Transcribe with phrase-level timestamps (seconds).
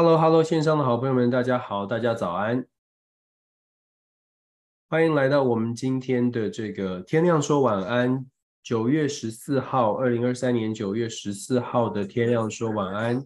[0.00, 2.64] Hello，Hello，线上的好朋友们，大家好，大家早安，
[4.88, 8.24] 欢迎来到我们今天的这个天亮说晚安。
[8.62, 13.24] 九月十四号，二零二三年九月十四号的天亮说晚安。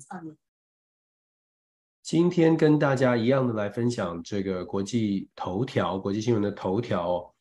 [2.01, 7.35] 今天跟大家一样的来分享这个国际头条、国际新闻的头条。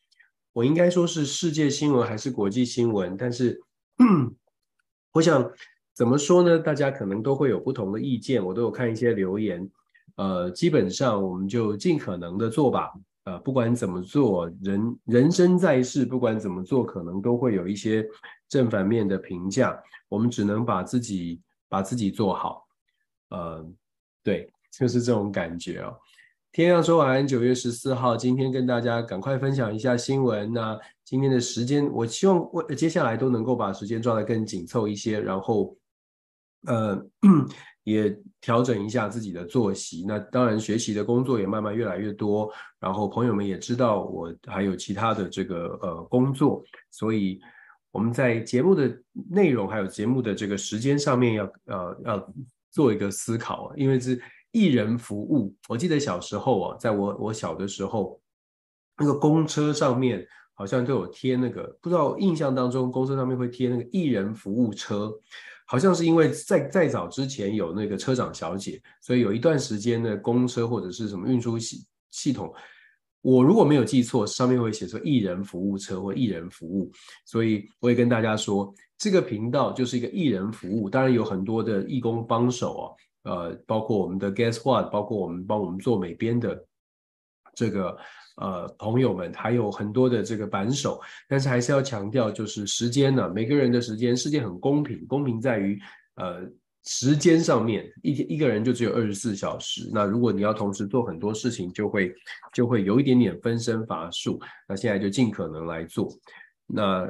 [0.52, 3.16] 我应该说是世界新闻还是国际新闻？
[3.16, 3.63] 但是，
[5.13, 5.49] 我想。
[5.93, 6.57] 怎么说呢？
[6.57, 9.70] 大家可能都会有不同的意见，我都有看一些留言。
[10.15, 12.91] 呃，基本上我们就尽可能的做吧。
[13.25, 18.07] 呃，不管怎么做，人人生在世，不管怎么做，可能都会有一些
[18.49, 19.79] 正反面的评价。
[20.09, 21.39] 我们只能把自己
[21.70, 22.65] 把自己做好。
[23.29, 23.63] 呃，
[24.23, 25.95] 对，就是这种感觉哦。
[26.51, 30.51] 天亮说晚安，九月十四号，今天跟大家赶快分享一下新闻。
[30.51, 35.76] 那今天的时间，我希望我接下来都能够把时间抓得更紧凑一些，然后。
[36.67, 37.04] 呃，
[37.84, 40.05] 也调整一下自己的作息。
[40.07, 42.51] 那当然，学习的工作也慢慢越来越多。
[42.79, 47.39] 然后朋友们也知道我还有其他的这个呃工作，所以
[47.91, 48.95] 我们在节目的
[49.29, 52.34] 内容还有节目的这个时间上面要呃要
[52.70, 55.55] 做一个思考，因为是艺人服务。
[55.67, 58.20] 我记得小时候啊，在我我小的时候，
[58.98, 65.12] 那个公车上面好像都有贴那个，不知道印象当中公车上面会贴那个艺人服务车。
[65.72, 72.53] 好像是因为在在早之前有那个车长小姐，所以有一段时间的公车或者是什么运输系系统，
[73.21, 76.91] 我如果没有记错，上面会写说艺人服务车或艺人服务，
[77.25, 86.65] 所以我也跟大家说，这个频道就是一个艺人服务，当然有很多的义工帮手哦，呃，包括我们的 Guess What，包括我们帮我们做美编的
[87.55, 87.97] 这个。
[88.37, 95.79] 呃，朋友们还有很多的这个扳手，但是还是要强调，就是时间呢，每个人的时间，世界很公平，公平在于
[96.15, 96.41] 呃
[96.83, 99.89] 时间上面，一天一个人就只有二十四小时。
[99.93, 102.15] 那如果你要同时做很多事情，就会
[102.53, 104.39] 就会有一点点分身乏术。
[104.67, 106.09] 那现在就尽可能来做。
[106.65, 107.07] 那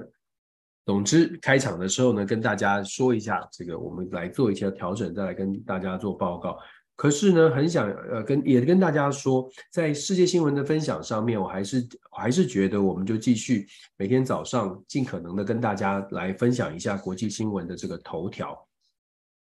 [0.85, 6.57] 总之开场的时候呢，跟大家说一下这个，我们来做一些调整，再来跟大家做报告。
[7.01, 13.66] 可是呢，很想呃跟也跟大家说，在世界新闻的分享上面，我还是我还是觉得，我们就继续
[13.97, 18.56] 每天早上尽可能的跟大家来分享一下国际新闻的这个头条。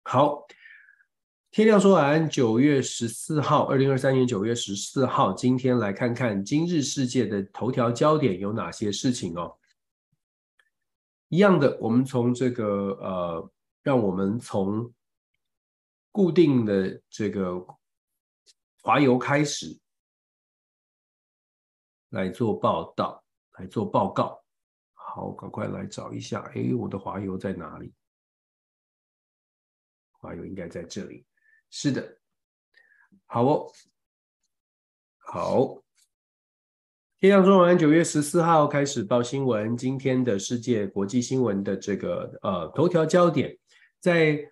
[0.05, 0.47] 好，
[1.51, 9.57] 天亮说晚安，九月十四号，二零二三年九月十四号，今天来看看今日世界的头条焦点有哪些事情哦。
[11.31, 13.51] 一样的，我们从这个呃，
[13.83, 14.93] 让我们从。
[16.11, 17.65] 固定的这个
[18.83, 19.79] 华邮开始
[22.09, 23.23] 来做报道，
[23.59, 24.43] 来做报告。
[24.95, 27.93] 好，赶快来找一下，哎，我的华邮在哪里？
[30.13, 31.25] 华邮应该在这里。
[31.71, 32.19] 是的，
[33.27, 33.73] 好哦，
[35.19, 35.83] 好。
[37.21, 39.77] 天亮说晚安，九月十四号开始报新闻。
[39.77, 43.57] 今天的世界国际新闻的这个呃头条焦点
[44.01, 44.51] 在。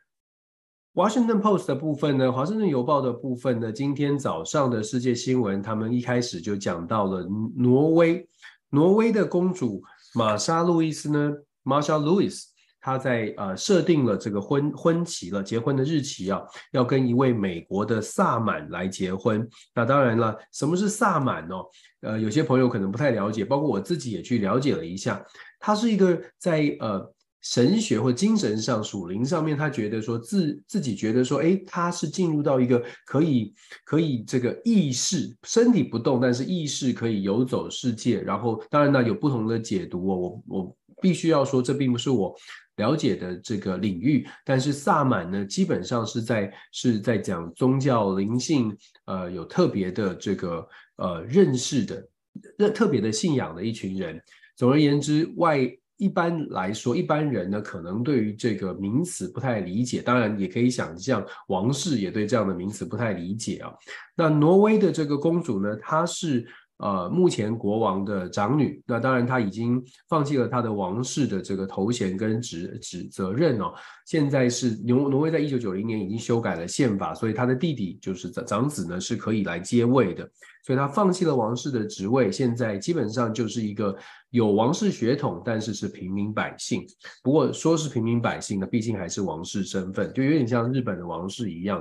[0.97, 7.23] Washington Post 的部分呢，华盛顿邮报的部分呢，今天早上的世界新闻，他们一开始就讲到了
[7.55, 8.27] 挪威，
[8.71, 9.83] 挪威的公主
[10.15, 11.35] 玛莎路易斯呢
[11.65, 12.43] ，Martha Louis，
[12.81, 16.41] 她在呃设定了这个婚婚期了，结婚的日期啊，
[16.73, 19.47] 要跟一位美国的萨满来结婚。
[19.75, 21.55] 那当然了，什么是萨满呢？
[22.01, 25.23] 呃，有些朋友可能不太了解，包括我自己也去了解了一下，
[25.61, 27.13] 他是一个在呃。
[27.43, 33.55] 神学或精神上、属灵上面，他觉得说自自己觉得说，哎，他是进入到一个可以
[33.85, 38.21] 可以这个意识，身体不动，但是意识可以游走世界。
[38.21, 40.17] 然后，当然呢，有不同的解读哦。
[40.17, 42.35] 我我必须要说，这并不是我
[42.77, 44.27] 了解的这个领域。
[44.45, 54.21] 但是萨满呢，基本上是在是在讲宗教灵性，呃，有特别的这个呃认识的、特别的信仰的一群人。
[54.57, 55.71] 总而言之，外。
[55.97, 63.73] 一般来说，一般人呢，可能对于这个名词不太理解，当然也可以想象，王室也对这样的名词不太理解啊。
[64.15, 66.47] 那挪威的这个公主呢，她是
[66.79, 73.73] 呃，目前国王的长女，那当然她已经放弃了她的王室的这个头衔跟职职责任哦。
[74.05, 80.29] 现在是挪挪威在一九九零年已经修改了宪法，所以他的弟弟就是长长子呢是可以来接位的，
[80.65, 83.97] 所以他放弃了王室的职位，现在基本上就是一个
[84.31, 86.87] 有王室血统，但是是平民百姓。
[87.23, 91.81] 不过说是平民百姓呢，毕竟还是王室身份，就有点像日本的王室一样。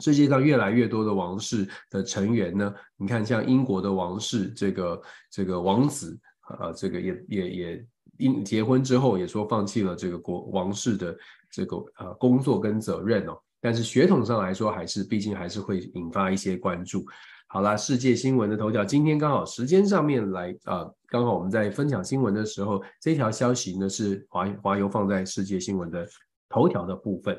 [0.00, 6.18] 世界上越来越多的王室的成员呢，你看像英国的王室，这个这个王子，
[6.58, 7.86] 呃，这个也也也
[8.18, 11.16] 因结婚之后也说放弃了这个国王室的
[11.50, 17.04] 这个呃工作跟责任哦，但是血统上来说，还是毕竟还是会引发一些关注。
[17.52, 26.06] 好啦，世界新闻的头条，今天刚好时间上面来啊，刚好我们在分享新闻的时候，这条消息呢是华华邮放在世界新闻的
[26.48, 27.36] 头条的部分。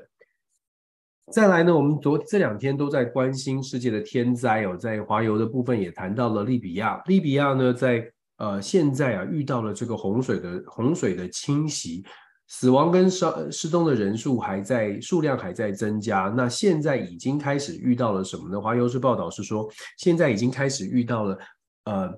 [1.32, 7.02] 再来呢，我们昨这两天都在关心世界的天灾哦，在华邮的部分也谈到了利比亚。
[7.06, 8.06] 利比亚呢，在
[8.38, 12.04] 呃现在啊遇到了这个洪水的洪水的侵袭，
[12.48, 16.24] 死亡跟伤失踪的人数还在数量还在增加。
[16.36, 18.60] 那现在已经开始遇到了什么呢？
[18.60, 21.40] 华邮是报道是说，现在已经开始遇到了
[21.86, 22.12] 呃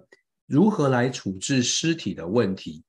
[0.48, 2.84] 如何来处置尸体的问题。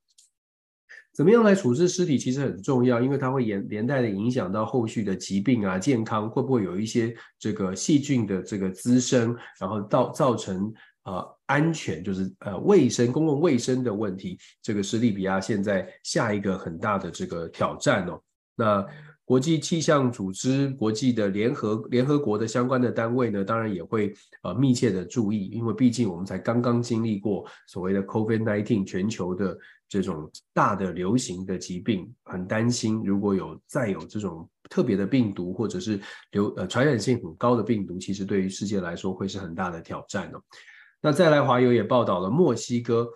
[1.15, 10.73] 怎么样来处置尸体其实很重要，因为它会连连带的影响到后续的疾病啊、健康，会不会有一些这个细菌的这个滋生，然后造造成
[11.03, 14.37] 啊安全，就是呃卫生、公共卫生的问题。
[14.61, 18.21] 这个是利比亚现在下一个很大的这个挑战哦。
[18.57, 18.85] 那
[19.25, 24.13] 国际气象组织、国际的联合联合国的相关的单位呢，当然也会
[24.43, 29.57] 呃密切的注意，因为毕竟我们才刚刚经历过所谓的 COVID-19 全球的。
[29.87, 36.01] 这种大的流行的疾病，很担心，如果有再有这种特别的病毒，或者是
[36.31, 40.41] 流呃传染性很高的病毒，其实对于世界来说会是很大的挑战哦。
[40.99, 43.07] 那再来，华邮也报道了墨西哥，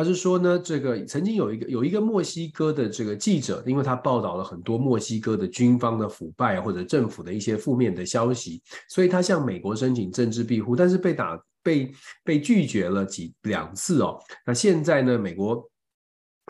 [0.00, 11.92] 他是说呢，这个曾经有一个有一个墨西哥的这个记者，因为他报道了很多墨西哥的军方的腐败或者政府的一些负面的消息，所以他向美国申请政治庇护，但是被打被
[12.24, 14.18] 被拒绝了几两次哦。
[14.46, 15.68] 那现在呢，美国。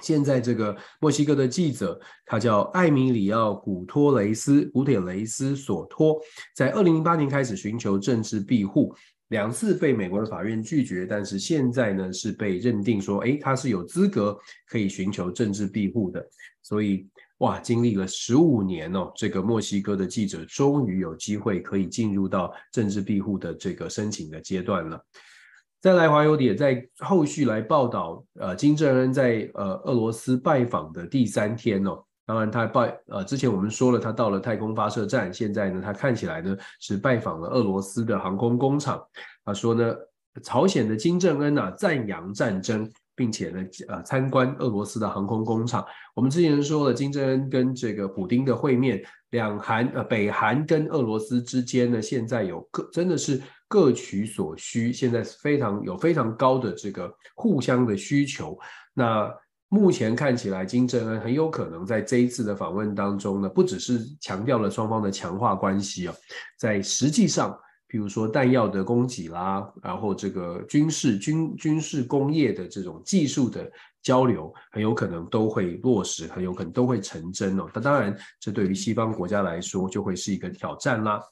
[0.02, 6.18] 现在这个墨西哥的记者，他叫艾米里奥·古托雷斯·古铁雷斯索托，
[6.56, 8.94] 在二零零八年开始寻求政治庇护，
[9.30, 14.38] 两次被美国的法院拒绝，但是现在呢是被认定说，诶，他是有资格
[14.68, 16.24] 可以寻求政治庇护的。
[16.62, 25.02] 所以，哇，经历了十五年哦，这个墨西哥的记者终于有机会可以进入到政治庇护的这个申请的阶段了。
[25.80, 39.02] 再来，华邮也在后续来报道，呃，金正恩在呃俄罗斯拜访的第三天哦，当然他拜呃之前我们说了，他到了太空发射站，现在呢，他看起来呢是拜访了俄罗斯的航空工厂。
[39.44, 39.92] 他说呢，
[40.44, 45.84] 朝鲜的金正恩啊赞扬战争，并且呢呃参观俄罗斯的航空工厂。
[46.14, 53.42] 我们之前说了，金正恩跟这个普丁的会面，两韩呃北韩跟俄罗斯之间呢，现在有各真的是。
[53.72, 58.58] 各取所需，现在是非常有非常高的这个互相的需求。
[58.92, 59.32] 那
[59.72, 66.14] 目前看起来，金正恩很有可能在这一次的访问当中呢，不只是强调了双方的强化关系哦，
[66.58, 67.56] 在实际上，
[67.86, 73.70] 比如说弹药的供给啦，然后这个军事军军事工业的这种技术的
[74.02, 77.70] 交流，很有可能都会落实，很有可能都会成真哦。
[77.72, 81.22] 那当然，这对于西方国家来说，就会是一个挑战啦。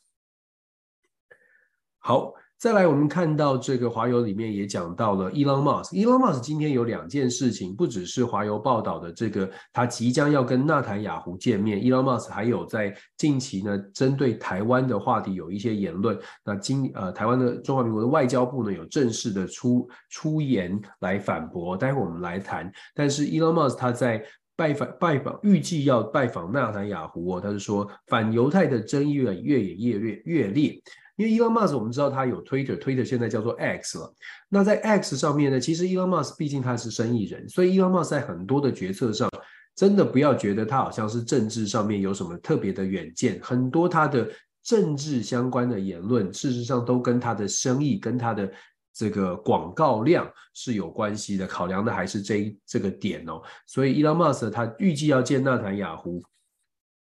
[1.99, 5.97] 好，再来，我们看到这个华邮里面也讲到了伊隆马斯克。
[5.97, 11.81] 伊隆马斯克今天有两件事情，不只是华邮报道的这个，他即将要跟纳坦雅胡见面。
[11.81, 16.19] 伊隆马斯克还有在近期呢，针对台湾的话题有一些言论。
[16.45, 21.77] 那今呃，台湾的中华民国的外交部呢，有正式的出出言来反驳。
[21.77, 22.69] 待会我们来谈。
[22.93, 24.21] 但是伊隆马斯克他在
[24.57, 30.83] 拜访拜访，预计要拜访纳坦雅胡哦，他是说反犹太的争议越越演越越越烈。
[31.19, 34.15] 因为 Elon Musk 我们知道他有 Twitter，Twitter 现在叫做 X 了。
[34.49, 39.29] 那在 X 上面呢，其实 Elon Musk 毕竟他是生意人，所以 Elon Musk 在很多的决策上，
[39.75, 43.41] 真的不要觉得他好像是政治上面有什么特别的远见。
[43.43, 44.31] 很多他的
[44.63, 48.49] 政治相关的言论，事实上都跟他的生意、跟他的
[48.95, 51.49] 这个广告量是有关系的。
[51.49, 53.43] 考量的还是这一这个点哦。
[53.67, 56.23] 所以 Elon Musk 他预计要见纳坦雅胡。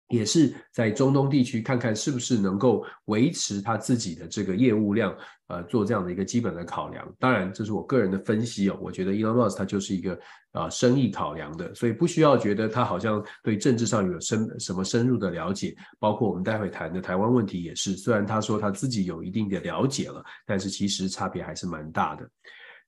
[0.08, 5.16] 也是在中东地区看看是不是能够维持他自己的这个业务量，
[5.48, 7.06] 呃，做这样的一个基本的考量。
[7.18, 8.78] 当然，这是我个人的分析哦。
[8.80, 10.14] 我觉得 Elon Musk 他就是一个
[10.52, 15.74] 啊、呃、生意考量的，所以不需要觉得他好像对政治上有深什么深入的了解。
[15.98, 22.28] 包括我们待会谈的台湾问题也是，虽然他说他自己有一定的了解了，但是其实差别还是蛮大的。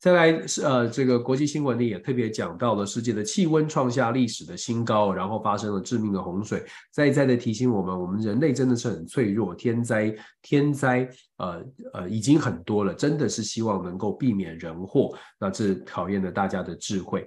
[0.01, 17.27] 再来是呃，这个国际新闻里也特别讲到了世界的气温创下历史的新高，然后发生了致命的洪水，再一再的提醒我们，我们人类真的是很脆弱，天灾天灾呃呃已经很多了，真的是希望能够避免人祸，那这考验了大家的智慧。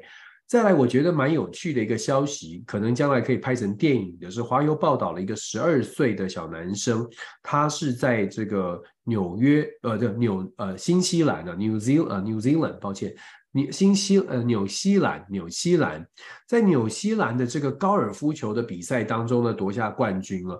[0.52, 7.08] 再来，我觉得蛮有趣的一个消息，可能将来可以拍成电影的是，华邮报道了一个十二岁的小男生，
[7.42, 13.16] 他是在这个纽约，呃，的纽呃新西兰的 New Zealand，呃 New Zealand，抱歉，
[13.54, 16.06] 纽新西呃纽西兰，纽西兰，
[16.46, 20.60] 在纽西兰的这个高尔夫球的比赛当中呢，夺下冠军了。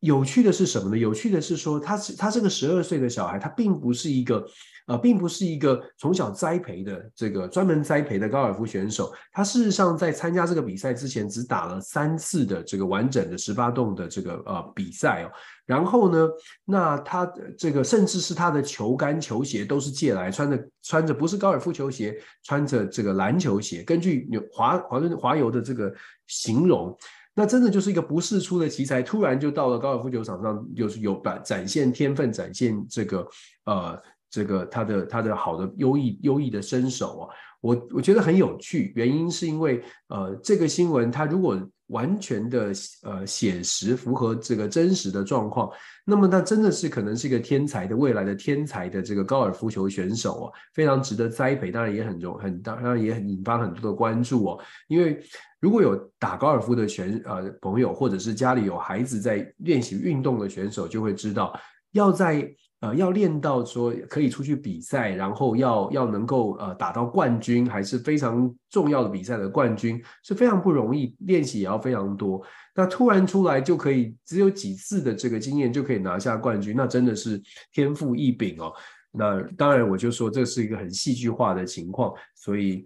[0.00, 0.98] 有趣的是什么呢？
[0.98, 4.46] 有趣的是说，他是他这个十二岁的小孩，他并不是一个。
[4.86, 15.30] 呃，并不是一个从小栽培的这个专门栽培的高尔夫选手，他事实上在参加这个比赛之前，只打了三次的这个完整的十八洞的这个呃比赛哦。
[15.64, 16.28] 然后呢，
[16.64, 17.24] 那他
[17.56, 23.84] 这个甚至是他的球杆、球鞋都是借来穿着，穿着不是高尔夫球鞋，穿着这个篮球鞋。
[23.84, 25.94] 根据华华顿华油的这个
[26.26, 26.94] 形容，
[27.34, 33.26] 那真的就是一个不世出的奇才，突然就到了高尔夫球场上，就是有把展现天分，展现这个
[33.66, 34.02] 呃。
[34.32, 37.28] 这个他的他的好的优异优异的身手啊，
[37.60, 38.90] 我我觉得很有趣。
[38.96, 42.72] 原因是因为呃，这个新闻它如果完全的
[43.02, 45.70] 呃写实，符合这个真实的状况，
[46.06, 51.70] 那么他真的是可能是一个天才的未来的天才的这个高尔夫球选手啊，非常值得栽培。
[51.70, 54.58] 当然也很容很当然也很引发很多的关注哦。
[54.88, 55.22] 因为
[55.60, 61.54] 如果有打高尔夫的选呃朋友，或者是家里有孩子在练习运动的选手，就会知道
[61.90, 62.50] 要在。
[62.82, 72.44] 呃，要练到说可以出去比赛，然后要要能够呃打到冠军，还是非常重要的比赛的冠军，是非常不容易，练习也要非常多。
[72.74, 77.40] 那突然出来就可以只有几次的这个经验就可以拿下冠军，那真的是
[77.72, 78.72] 天赋异禀哦。
[79.12, 82.84] 那当然我就说这是一个很戏剧化的情况，所以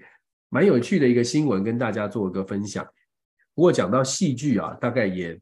[0.51, 2.87] 蛮有趣的一个新闻跟大家做一个分享。
[3.55, 5.41] 不过讲到戏剧啊，大概也。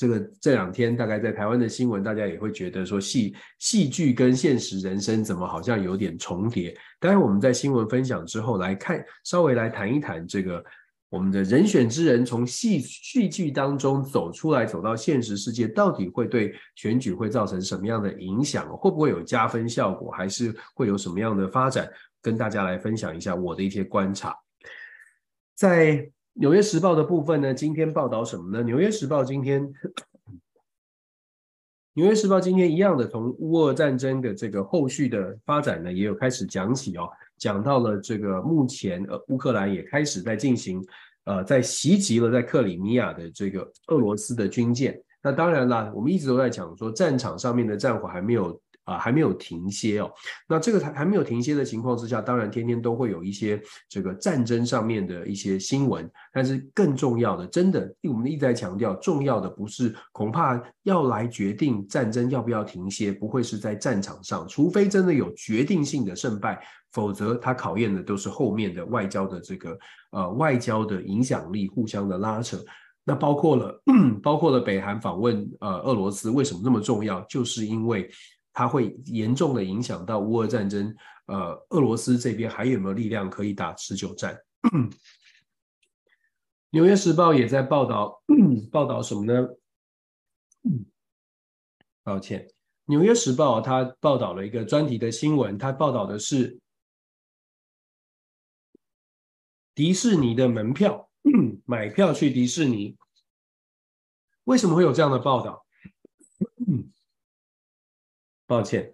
[0.00, 6.76] 这个这两天大概在台湾的新闻，大家也会觉得说戏戏剧跟现实人生怎么好像有点重叠。
[6.98, 10.64] 当然，我们在新闻分享之后来看，稍微来谈一谈这个
[11.10, 18.66] 我们的人选之人从戏戏剧当中走出来，走到现实世界，到底会对选举会造成什么样的影响？
[18.76, 20.10] 会不会有加分效果？
[20.10, 21.88] 还是会有什么样的发展？
[22.22, 24.34] 跟大家来分享一下我的一些观察，
[25.54, 25.96] 在。
[26.34, 28.60] 《纽约时报》的部分呢，今天报道什么呢？
[28.64, 29.66] 《纽约时报》今天，
[31.92, 40.82] 《纽约时报》今天一样的，从乌俄战争的这个后续的发展呢，也有开始讲起哦，讲到了这个目前呃，乌克兰也开始在进行
[41.24, 44.98] 呃，在袭击了在克里米亚的这个俄罗斯的军舰。
[45.22, 48.58] 那当然啦，我们一直都在讲说，战场上面的战火还没有。
[48.84, 50.10] 啊，还没有停歇哦。
[50.48, 56.10] 那这个还还没有停歇的情况之下，当然天天都会有一些这个战争上面的一些新闻。
[56.32, 66.60] 但是更重要的，真的，我们一直在强调，重要的不是恐怕要来决定战争要不要停歇，不会是在战场上，除非真的有决定性的胜败，
[66.92, 69.78] 否则它考验的都是后面的外交的这个
[70.10, 72.58] 呃外交的影响力，互相的拉扯。
[73.04, 73.82] 那包括了
[74.22, 77.20] 包括了北韩访问呃俄罗斯，为什么那么重要？
[77.22, 78.10] 就是因为。
[78.52, 80.94] 它会严重的影响到乌俄战争，
[81.26, 84.38] 呃，俄罗斯这边还有没有力量可以打持久战？
[86.70, 88.22] 纽约时报也在报道，
[88.72, 89.48] 报道什么呢？
[92.02, 92.48] 抱歉，
[92.86, 96.58] 纽约时报它报道了一个专题的新闻，它报道的是
[99.74, 101.10] 迪士尼的门票，
[101.64, 102.96] 买票去迪士尼，
[104.44, 105.64] 为什么会有这样的报道？
[108.52, 108.92] 抱歉，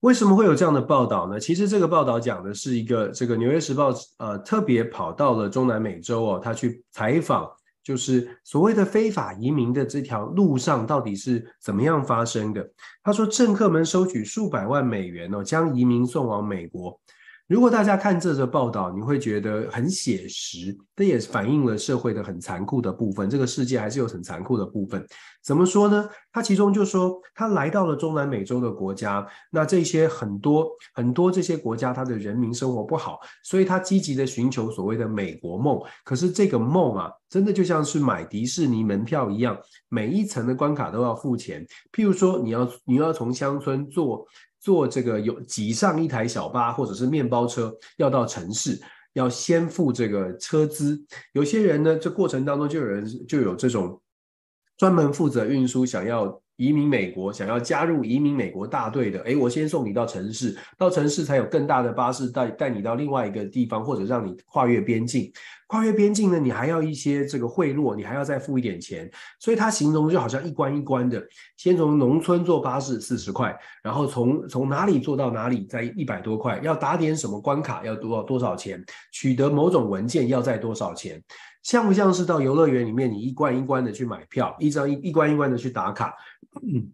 [0.00, 1.38] 为什么会有这样的报道呢？
[1.38, 7.46] 其实这个报道讲的是一个这个《纽约时报》呃特别跑到了中南美洲哦，他去采访，
[7.82, 12.66] 就是所谓的非法移民的这条路上到底是怎么样发生的。
[13.02, 16.98] 他说，政客们收取数百万美元哦，将移民送往美国。
[17.46, 23.28] 如果大家看这则报道，你会觉得很写实，这也反映了社会的很残酷的部分。
[23.28, 25.06] 这个世界还是有很残酷的部分。
[25.42, 26.08] 怎么说呢？
[26.32, 35.78] 他其中就说，他来到了中南美洲的国家，那这些很多很多这些国家，他的人民生活不好，所以他积极的寻求所谓的美国梦。
[36.02, 39.54] 可是这个梦啊，真的就像是买迪士尼门票一样，
[39.90, 41.62] 每一层的关卡都要付钱。
[41.92, 44.26] 譬如说，你要你要从乡村坐。
[44.64, 48.80] 坐这个有挤上一台小巴或者是面包车，要到城市，
[49.12, 50.98] 要先付这个车资。
[51.32, 54.00] 有些人呢，这过程当中就有人就有这种
[54.78, 65.32] 专门负责运输，想要移民美国，想要加入移民美国大队的，诶，我先送你到城市，到城市才有更大的巴士带带你到另外一个地方，或者让你跨越边境。
[65.66, 69.10] 跨越边境呢，你还要一些这个贿赂，你还要再付一点钱。
[69.40, 71.20] 所以他形容就好像一关一关的，
[71.56, 78.80] 先从农村坐巴士四十块，然后从从哪里坐到哪里再一百多块，要打点什么关卡要多少多少钱，
[79.10, 81.20] 取得某种文件要再多少钱。
[81.64, 86.14] 像不像是到游乐园里面，你一关一关的去买票，一张一一关一关的去打卡？
[86.62, 86.92] 嗯，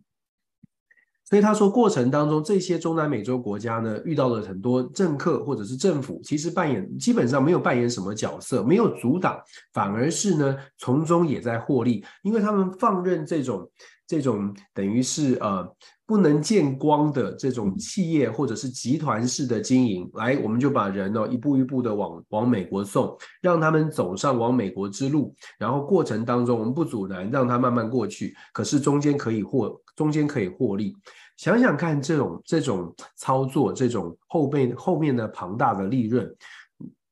[1.24, 9.38] 所以他说，过程当中这些中南美洲国家呢，遇到了很多政客或者是政府，其实扮演基本上没有扮演什么角色，没有阻挡，
[9.74, 13.70] 反而是呢从中也在获利，因为他们放任这种
[14.06, 15.76] 这种等于是呃。
[16.10, 25.32] 不能见光的这种企业或者是集团式的经营，来，我们就把人哦一步一步的往往美国送，让他们走上往美国之路。
[25.56, 28.34] 然后过程当中，我们不阻拦，让他慢慢过去。
[28.52, 30.96] 可是中间可以获，中间可以获利。
[31.36, 36.28] 想想看，这种这种操作，这种后背后面的庞大的利润，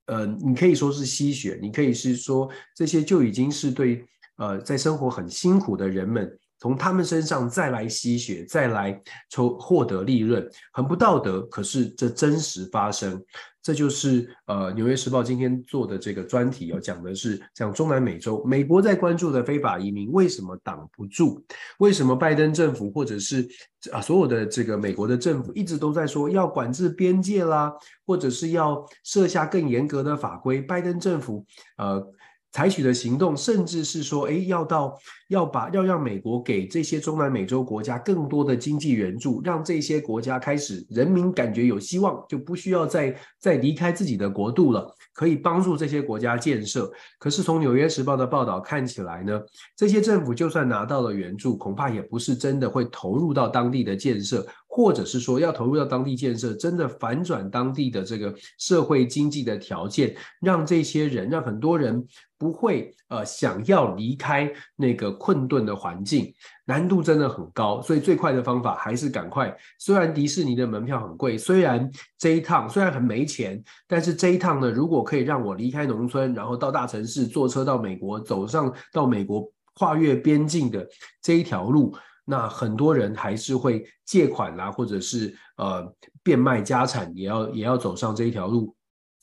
[0.07, 4.05] 呃，你可以说是吸血，你可以是说这些就已经是对
[4.39, 6.37] 呃在生活很辛苦的人们。
[6.59, 9.01] 从他们身上再来吸血，再来
[9.31, 11.43] 抽获得利润，很不道德。
[11.43, 13.23] 可是这真实发生，
[13.63, 21.43] 这就是呃《纽约时报》今天做的这个专题哦，讲的是讲中南美洲，美国在关注的非法移民为什么挡不住？
[21.79, 23.49] 为什么拜登政府或者是
[23.93, 27.73] 啊所有的这个美国的政府一直都在说要管制边界啦，
[28.05, 30.61] 或者是要设下更严格的法规？
[30.61, 31.47] 拜登政府
[31.77, 32.05] 呃。
[32.53, 46.91] 采取的行动，甚至是说，诶，要到要把要让美国给这些中南美洲国家更多的经济援助，让这些国家开始人民感觉有希望，就不需要再再离开自己的国度了，可以帮助这些国家建设。
[47.19, 49.39] 可是从《纽约时报》的报道看起来呢，
[49.77, 54.47] 这些政府就算拿到了援助，恐怕也不是真的会投入到当地的建设。
[54.71, 62.07] 或者是说要投入到当地建设，真的反转当地的这个社会经济的条件，让这些人，让很多人
[62.37, 66.33] 不会呃想要离开那个困顿的环境，
[66.65, 67.83] 难度真的很高。
[67.83, 69.53] 所以最快的方法还是赶快。
[69.79, 80.87] 虽然迪士尼的门票很贵，虽然这一趟虽然很没钱，但是这一趟呢，如果可以让我离开农村，然后到大城市，坐车到美国，走上到美国跨越边境的
[81.21, 81.97] 这一条路。
[82.31, 85.91] 那很多人还是会借款啦，或者是呃
[86.23, 88.77] 变卖家产，也要也要走上这一条路，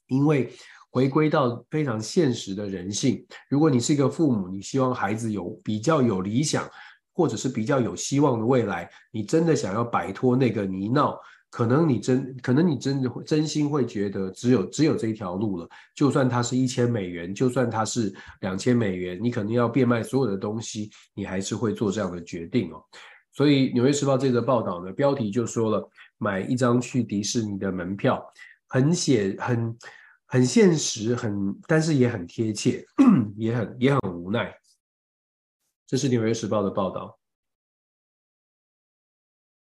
[0.07, 0.51] 因为
[0.89, 3.23] 回归到非常现实的人性。
[3.47, 6.67] 如果你是一个父母，你希望孩子有比较有理想，
[7.13, 11.15] 或者是比较有希望的未来，你真的想要摆脱那个泥淖。
[11.55, 15.65] 可能你真，可能你真的会真心会觉得只有只有这一条路了。
[15.95, 22.83] 就算它是一千美元，就算它是两千美元，你可能要变卖所有的东西，你还是会做这样的决定哦。
[23.31, 28.21] 所以《纽约时报》这则报道呢，标题就说了：买一张去迪士尼的门票，
[28.67, 29.77] 很写很
[30.25, 32.85] 很现实，很但是也很贴切，
[33.37, 34.53] 也很也很无奈。
[35.87, 37.17] 这是《纽约时报》的报道。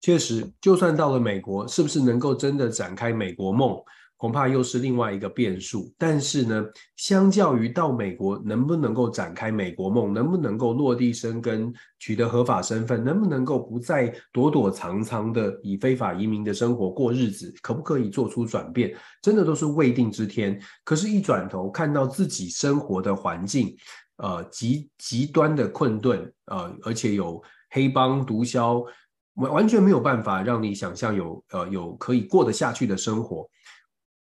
[0.01, 3.77] 确实，就算到了美国，是不是能够真的展开美国梦，
[4.17, 5.93] 恐怕又是另外一个变数。
[5.95, 20.59] 但是呢，相较于到美国能不能够展开美国梦，能不能够落地生根，取得合法身份，能不能够不再躲躲藏藏的以非法移民的生活过日子，可不可以做出转变，真的都是未定之天。
[20.83, 23.75] 可是，一转头看到自己生活的环境，
[24.17, 28.83] 呃，极极端的困顿，呃，而且有黑帮毒枭。
[29.35, 33.49] 完完全没有办法让你想象有呃有可以过得下去的生活，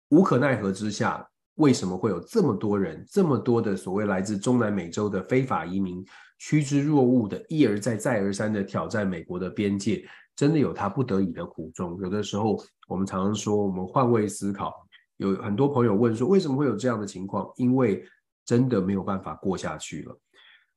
[0.08, 6.04] 无可奈何之下，为什么会有这么多人，这么多的所谓来自中南美洲的非法移民
[6.38, 11.96] 趋之若鹜的，一而再再而三的挑战美国的边界，真的有他不得已的苦衷。
[12.02, 14.74] 有的时候我们常常说，我们换位思考，
[15.18, 17.48] 有很多朋友问说，为什么会有这样的情况？
[17.56, 18.04] 因为
[18.44, 20.18] 真的没有办法过下去了。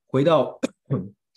[0.08, 0.60] 回到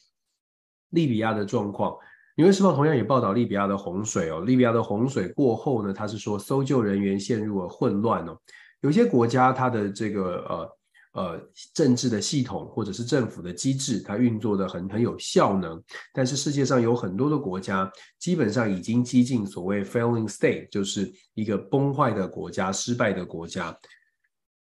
[0.90, 1.92] 利比亚的状况。
[2.36, 8.36] 《纽约时报》同样也报道利比亚的洪水哦，利比亚的洪水过后呢，他是说搜救人员陷入了混乱哦。
[8.80, 11.40] 有些国家它的这个呃呃
[11.72, 15.80] 政治的系统或者是政府的机制，它运作的很很有效能，
[16.12, 23.74] 但是世界上有很多的国家基本上已经几近所谓 failing state，就是一个崩坏的国家、失败的国家。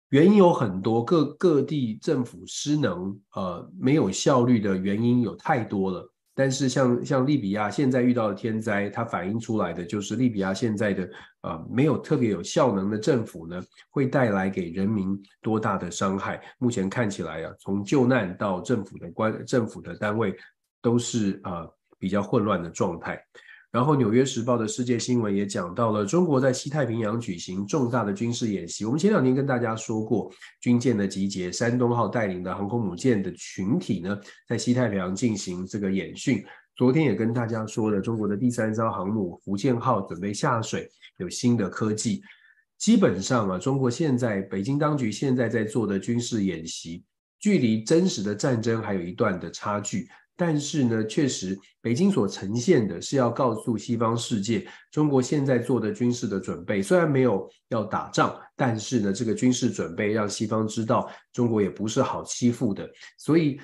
[0.09, 6.10] 原因有很多，各各地政府失能呃没有效率的原因有太多了。
[6.35, 11.11] 但是像像利比亚现在遇到的天灾，它反映出来的就是利比亚现在的
[11.43, 16.41] 呃没有特别有效能的政府呢，会带来给人民多大的伤害？
[16.59, 20.35] 目前看起来啊，从救难到政府的官政府的单位
[20.81, 23.23] 都是呃比较混乱的状态。
[23.73, 28.85] 然后，《纽约时报》的世界新闻也讲到了中国在西太平洋举行重大的军事演习。
[28.85, 30.29] 我们前两天跟大家说过，
[30.61, 36.45] 军舰的集结，山东号带领的航空母舰的群体呢，在西太平洋进行这个演训。
[36.75, 42.21] 昨天也跟大家说了，中国的第三艘航母福建号准备下水，有新的科技。
[42.77, 47.05] 基本上啊，中国现在北京当局现在在做的军事演习，
[47.39, 50.09] 距离真实的战争还有一段的差距。
[50.41, 62.89] 但是呢，确实，北京所呈现的是要告诉西方世界，中国现在做的军事的准备，虽然没有要打仗，但是呢，这个军事准备让西方知道，中国也不是好欺负的。
[63.19, 63.61] 所以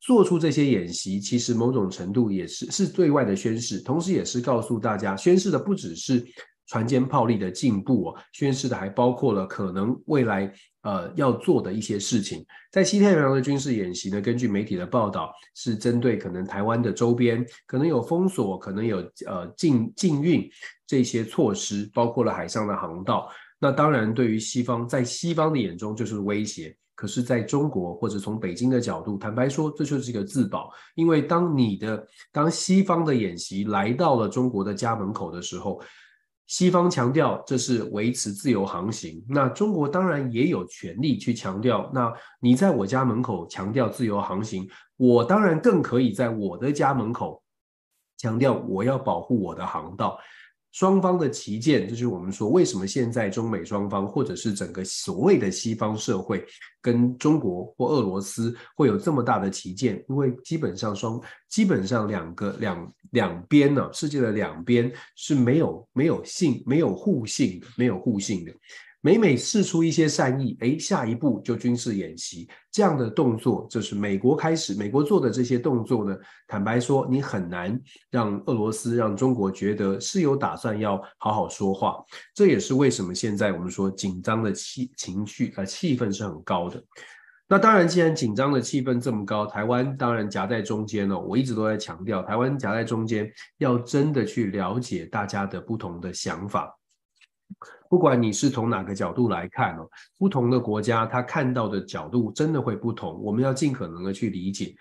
[0.00, 6.22] 做出这些演习，其实某种程度也是是对外的宣示，同时也是告诉大家，宣示的不只是
[6.66, 10.52] 船坚炮利的进步哦，宣示的还包括了可能未来。
[10.82, 20.48] 呃，要做的一些事情，在西太平洋的军事演习呢，根据媒体的报道，是针对可能台湾的周边可能有封锁，可能有呃禁禁运
[20.86, 23.28] 这些措施，包括了海上的航道。
[23.58, 35.82] 那当然，对于西方，在西方的眼中就是威胁，可是在中国或者从北京的角度，坦白说，这就是一个自保，因为当你的当西方的演习来到了中国的家门口的时候。
[36.48, 41.90] 西方强调这是维持自由航行，那中国当然也有权利去强调。
[41.94, 47.42] 那你在我家门口强调自由航行，我当然更可以在我的家门口
[48.16, 50.18] 强调我要保护我的航道。
[50.78, 56.46] 双方的旗舰，就是我们说为什么现在中美双方，或者是整个所谓的西方社会，
[56.80, 68.52] 跟中国或俄罗斯会有这么大的旗舰，因为基本上双基本上两个两两边呢，世界的两边是没有没有信没有互信的，没有互信的。
[69.08, 76.14] 每每试出一些善意，诶，下一步就军事演习这样的动作，就是美国开始，美国做的这些动作呢，
[76.46, 81.96] 坦白说，你很难让俄罗斯、让中国觉得是有打算要好好说话。
[82.34, 86.78] 这也是为什么现在我们说紧张的气情绪呃气氛是很高的。
[87.48, 91.18] 那当然，既然紧张的气氛这么高，台湾当然夹在中间哦。
[91.18, 96.70] 我一直都在强调，台湾夹在中间，要真的去了解大家的不同的想法。
[97.88, 103.20] 不管你是从哪个角度来看哦，不同的国家他看到的角度真的会不同。
[103.22, 104.74] 我们要尽可能的去理解。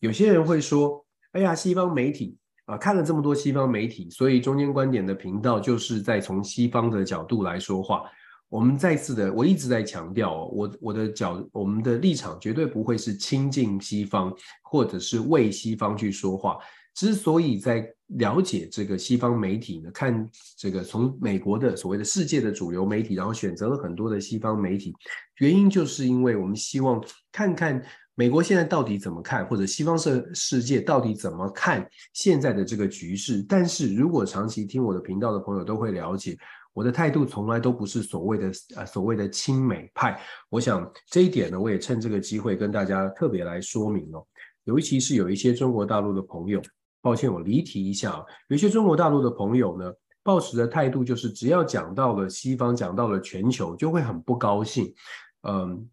[0.00, 8.02] 有些人会说：“哎呀，西方媒体啊，看了这么多西方媒体，所以中间观点的频道就是在从西方的角度来说话。”
[8.48, 14.30] 我们再次的，我一直在强调哦，我我的角，我们的立场绝对不会是亲近西方，
[14.62, 16.58] 或者是为西方去说话。
[16.94, 24.94] 之所以在了解这个西方媒体呢，看这个从美国的所谓的世界的主流媒体，然后选择了很多的西方媒体，
[25.38, 27.82] 原因就是因为我们希望看看
[28.14, 33.42] 美国现在到底怎么看，或者西方世世界到底怎么看现在的这个局势。
[33.48, 36.36] 但是如果长期听我的频道的朋友都会了解，
[36.74, 40.20] 我的态度从来都不是所谓的呃所谓的亲美派。
[40.50, 44.26] 我想这一点呢，我也趁这个机会跟大家特别来说明哦，
[44.64, 46.60] 尤其是有一些中国大陆的朋友。
[47.02, 48.24] 抱歉，我离题一下啊。
[48.48, 54.94] 有些中国大陆的朋友呢，抱持的态度就是，只要讲到了西方，讲到了全球，就会很不高兴。
[55.42, 55.90] 嗯，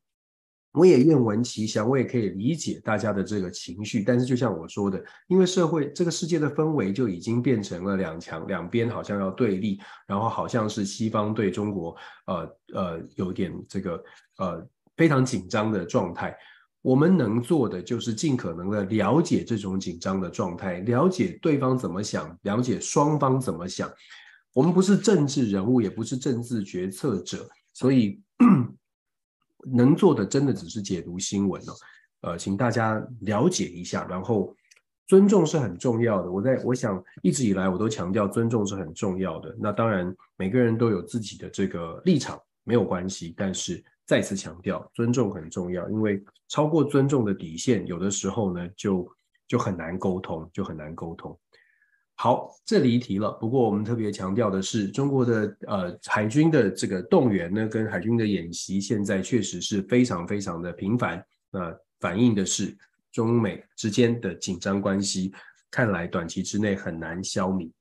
[0.71, 4.03] 我也愿闻其详，我也可以理解大家的这个情绪。
[4.03, 11.95] 但是，就像我说的，因为社会这个世界的氛围就已经变成了两强，两边好像要对立，然后好像是西方对中国，
[12.27, 14.03] 呃呃，有点这个
[14.37, 14.63] 呃
[14.95, 16.37] 非常紧张的状态。
[16.81, 23.91] 我们能做的就是尽可能的了解这种紧张的状态，了解对方怎么想，了解双方怎么想。
[24.53, 28.21] 我们不是政治人物，也不是政治决策者，所以
[29.73, 31.73] 能做的真的只是解读新闻哦。
[32.21, 34.55] 呃，请大家了解一下，然后
[35.05, 36.31] 尊重是很重要的。
[36.31, 39.53] 我在我想一直以来我都强调尊重是很重要的。
[39.59, 43.83] 那当然每个人都有自己的这个立场，没有关系，但是。
[44.09, 49.07] 再次强调，尊重很重要，因为超过尊重的底线，有的时候呢，就
[49.47, 51.39] 就很难沟通，就很难沟通。
[52.15, 53.31] 好，这离题了。
[53.33, 61.23] 不过我们特别强调的是，中国的呃海军的这个动员呢，跟海军的演习，现在确实是非常非常的频繁。
[61.51, 62.75] 那、呃、反映的是
[63.11, 65.31] 中美之间的紧张关系，
[65.69, 67.71] 看来短期之内很难消弭。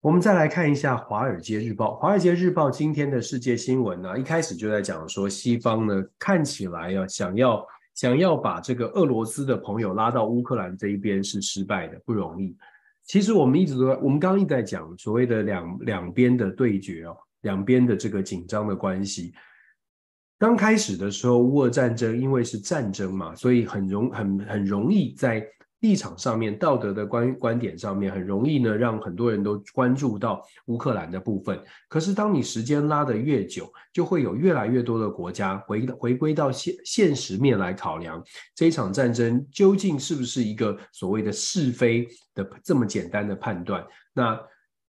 [0.00, 1.88] 我们再来看一下《华尔街日报》。
[1.96, 12.56] 《华尔街日报》今天的世界新闻呢，一开始就在讲说，西方呢看起来啊，想要想要把这个俄罗斯的朋友拉到乌克兰这一边是失败的，不容易。
[13.04, 19.34] 其实我们一直都，我们刚刚一直在讲所谓的两两边的对决哦，两边的这个紧张的关系。
[20.38, 25.46] 刚开始的时候，乌俄战争因为是战争嘛，所以很容很很容易在
[25.80, 31.58] 立场上面、道德的观观点上面，很容易呢让很多人都关注到乌克兰的部分。
[31.88, 38.22] 可是当你时间拉得越久，就会有越来越多的国家回回归到现现实面来考量
[38.54, 43.84] 这一场战争究竟是不是一个所谓的是非的这么简单的判断。
[44.12, 44.38] 那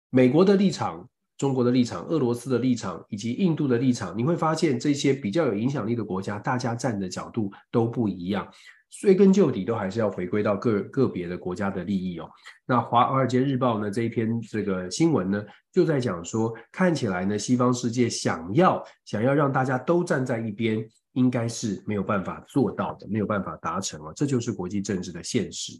[0.10, 1.08] 美国的立场。
[1.38, 8.47] 中国的立场、俄罗斯的立场以及印度的立场，你会发现这些比较有影响力的国家，大家站的角度都不一样。
[8.89, 12.30] 追根究底，都还是要回归到个个别的国家的利益哦。
[12.65, 24.13] 那华华尔街日报呢，这一篇这个新闻呢，就在讲说，看起来呢，西方世界想要想要让大家都站在一边，应该是没有办法做到的，没有办法达成哦。
[24.15, 25.73] 这就是国际政治的现实。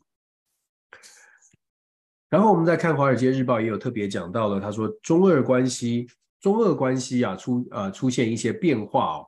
[2.30, 6.08] 然后我们再看《华尔街日报》，也有特别讲到了，他说中俄关系，
[6.42, 9.28] 中俄关系啊出呃出现一些变化哦，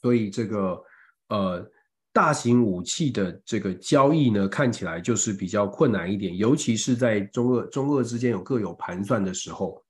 [0.00, 0.82] 所以这个
[1.28, 1.70] 呃
[2.12, 9.82] 大型武器的这个交易呢，看起来就是比较困难一点，尤其是在中俄中俄之间有各有盘算的时候。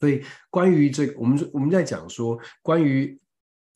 [0.00, 3.18] 所以关于这个，我们我们在讲说关于。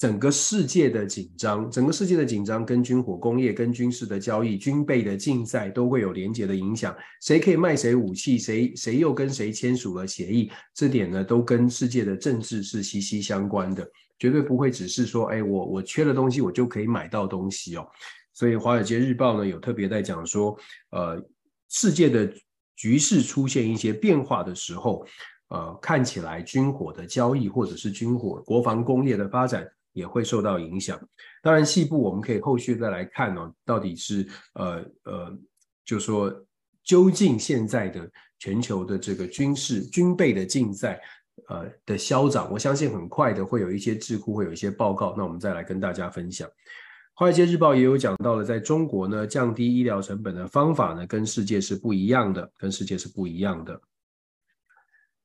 [0.00, 6.96] 整个世界的紧张，整个世界的紧张跟军火工业、跟军事的交易、军备的竞赛都会有连结的影响。
[7.20, 17.86] 谁可以卖谁武器，谁谁又跟谁签署了协议，这点呢都跟世界的政治是息息相关的，绝对不会只是说，哎，我我缺了东西，我就可以买到东西哦。
[18.34, 20.58] 所以《华尔街日报》呢有特别在讲说，
[20.90, 21.22] 呃，
[21.68, 22.32] 世界的
[22.76, 25.06] 局势出现一些变化的时候，
[25.48, 29.66] 呃，看起来军火的交易或者是军火国防工业的发展。
[29.94, 31.00] 也会受到影响。
[31.42, 35.36] 当然，细部我们可以后续再来看哦，到底是呃呃，
[35.84, 36.32] 就说
[36.84, 41.00] 究竟现在的全球的这个军事军备的竞赛
[41.48, 46.48] 呃的消长，我相信很快的会有一些智库会有一些报告，那我们再来跟大家分享。
[47.14, 53.80] 华尔街日报也有讲到了，在中国呢，降低医疗成本的方法呢，跟世界是不一样的，跟世界是不一样的。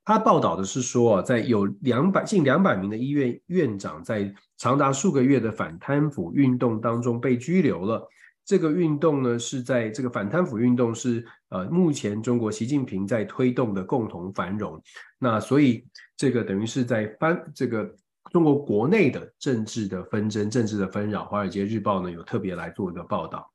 [0.05, 8.09] 他报道的是说，在有两百近两百名的医院院长在长达数个月的反贪腐运动当中被拘留了。
[8.43, 14.81] 这个运动呢，是在这个反贪腐运动是呃目前中国习近平在推动的共同繁荣。
[15.17, 15.87] 那所以
[16.23, 17.93] 这个等于是在翻这个
[18.31, 21.25] 中国国内的政治的纷争、政治的纷扰。
[21.25, 23.45] 华尔街日报呢有特别来做一个报道。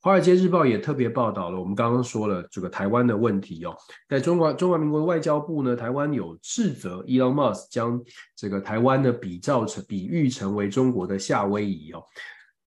[0.00, 3.76] 华尔街日报也特别报道了，我们刚刚说了这个台湾的问题哦，
[4.08, 8.00] 在中国中华民国的外交部呢，台湾有斥责 Elon Musk 将
[8.36, 12.00] 这个台湾呢比照成比喻成为中国的夏威夷哦，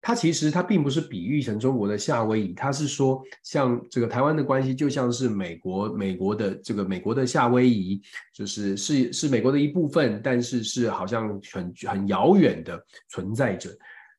[0.06, 8.00] 他其实他并不是比喻成中国的夏威夷，他是说像这个台湾的关系就像是美国美国的这个美国的夏威夷，
[8.32, 13.68] 就是是是美国的一部分，但是是好像很很遥远的存在着。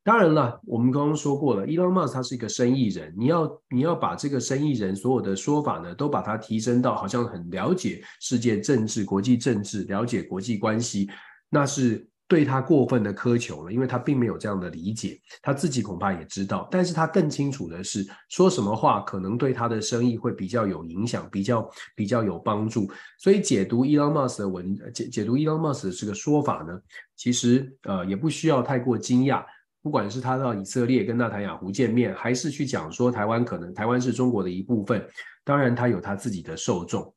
[0.04, 11.10] 当然了，我们刚刚说过了，Elon Musk 他是一个生意人，你要你要把这个生意人所有的说法呢，都把它提升到好像很了解世界政治、国际政治，了解国际关系，
[11.50, 26.78] 那是对他过分的苛求了，因为他并没有这样的理解，他自己恐怕也知道，但是他更清楚的是，说什么话可能对他的生意会比较有影响，比较比较有帮助，所以解读 Elon Musk 的文解解读 Elon Musk 的这个说法呢，
[27.16, 29.44] 其实呃也不需要太过惊讶。
[29.84, 35.08] 不管是他到以色列跟纳坦雅胡见面，还是去讲说台湾可能台湾是中国的一部分，
[35.46, 37.16] 当然他有他自己的受众。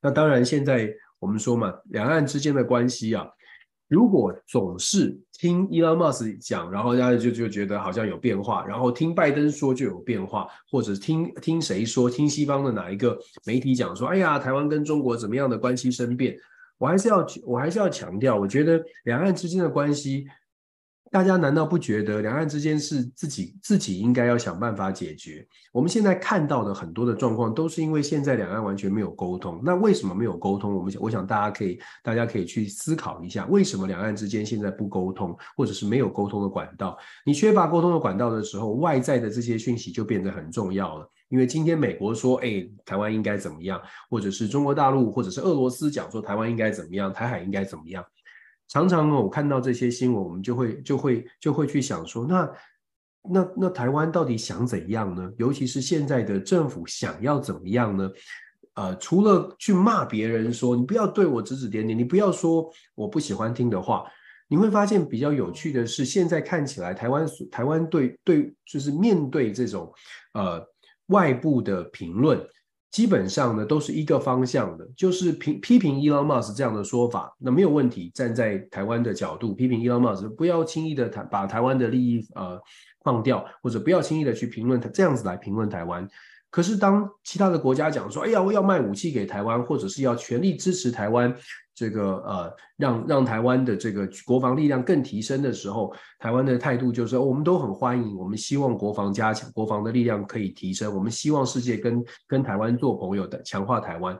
[0.00, 0.88] 那当然现在
[1.18, 3.26] 我们说嘛，两岸之间的关系啊，
[3.88, 16.36] 如果总是听伊隆马斯讲，然后大家就就觉得好像有变化，然后听拜登说就有变化，或者听听谁说，听西方的哪一个媒体讲说，哎呀，台湾跟中国怎么样的关系生变，
[16.78, 20.26] 我还是要我还是要强调，我觉得两岸之间的关系。
[21.10, 25.46] 大家难道不觉得两岸之间是自己自己应该要想办法解决？
[25.72, 29.60] 我们现在看到的很多的状况，都是因为现在两岸完全没有沟通。
[29.64, 30.74] 那为什么没有沟通？
[30.74, 36.98] 我们想，我想大家可以大家可以去思考一下，为什么两岸之间现在不沟通，或者是没有沟通的管道？
[37.24, 41.10] 你缺乏沟通的管道的时候，外在的这些讯息就变得很重要了。
[41.28, 48.04] 因为今天美国说，哎，台湾应该怎么样，或者是中国大陆，或者是俄罗斯讲说台湾应该怎么样，台海应该怎么样。
[48.68, 52.50] 常常呢我看到这些新闻，我们就会就会就会去想说，那
[53.28, 55.32] 那那台湾到底想怎样呢？
[55.38, 58.10] 尤其是现在的政府想要怎么样呢？
[58.74, 64.04] 呃，除了去骂别人说你不要对我指指点点，你不要说我不喜欢听的话，
[64.48, 69.92] 你会发现比较有趣的是，现在看起来台湾台湾对对就是面对这种
[70.34, 70.62] 呃
[71.06, 72.38] 外部的评论。
[72.96, 78.10] 基本上呢，都是一个方向的，就是评批评 Elon Musk 这样的说法，那没有问题。
[78.14, 82.58] 站在台湾的角度批评 Elon Musk，不要轻易的谈把台湾的利益呃
[83.04, 86.08] 放掉，或者不要轻易的去评论他，这样子来评论台湾。
[86.50, 91.34] 可是当其他的国家讲说，哎呀，我要卖武器给台湾，或者是要全力支持台湾，
[91.74, 104.18] 这个呃，让让台湾的这个国防力量更提升的时候，台湾的态度就是，我们都很欢迎，我们希望国防加强，国防的力量可以提升，我们希望世界跟跟台湾做朋友的，强化台湾。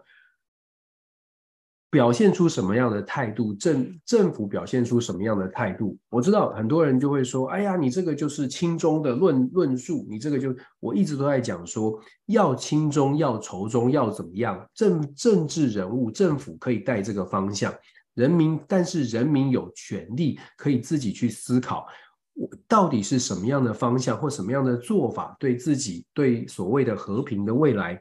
[1.96, 3.54] 表现出什么样的态度？
[3.54, 5.96] 政政府表现出什么样的态度？
[6.10, 14.62] 我知道很多人就会说：“哎呀，你这个就是亲中的论论述，你这个就我一直都在讲说，要亲中，要仇中，要怎么样？
[14.74, 17.74] 政政治人物、政府可以带这个方向，
[18.12, 21.86] 人民，但是人民有权利可以自己去思考，
[22.34, 27.98] 我到底是什么样的方向或什么样的做法，对自己对所谓的和平的未来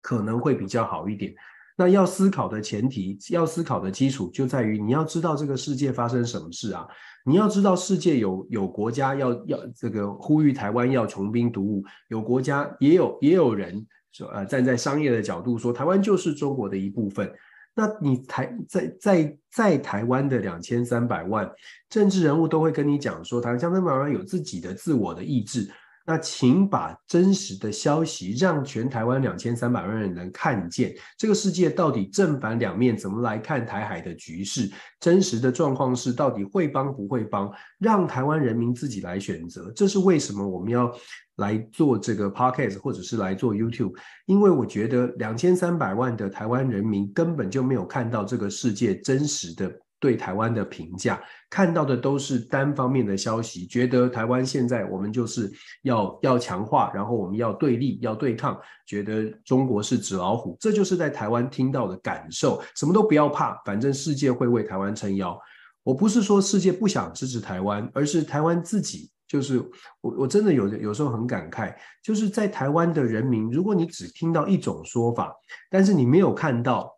[0.00, 1.34] 可能会比较好一点。”
[1.80, 6.84] 那要思考的前提，要思考的基础就在于你要知道这个世界发生什么事啊！
[7.24, 17.32] 你要知道世界有有国家要要这个呼吁台湾要穷兵黩武，有国家也有也有人说呃站在商业的角度说台湾就是中国的一部分。
[17.76, 21.48] 那你台在在在台湾的两千三百万
[21.88, 25.70] 政治人物都会跟你讲说，台湾将来慢慢有自己的自我的意志。
[26.08, 39.70] 那请把真实的消息让全台湾两千三百万人能看见，这个世界到底正反两面怎么来看台海的局势，真实的状况是到底会帮不会帮，让台湾人民自己来选择。
[39.76, 40.90] 这是为什么我们要
[41.36, 43.94] 来做这个 podcast 或者是来做 YouTube，
[44.24, 49.70] 因为我觉得两千三百万的台湾人民根本就没有看到这个世界真实的。
[50.00, 55.50] 对台湾的评价，看到的都是单方面的消息，觉得台湾现在我们就是
[55.82, 58.56] 要要强化，然后我们要对立，要对抗，
[58.86, 62.62] 觉得中国是纸老虎，这就是在台湾听到的感受。
[62.76, 65.36] 什么都不要怕，反正世界会为台湾撑腰。
[65.82, 69.58] 我不是说世界不想支持台湾，而是台湾自己就是
[70.00, 75.34] 我，我真的有有时候很感慨，就是在台湾的人民，如果你只听到一种说法，
[75.70, 76.97] 但是你没有看到。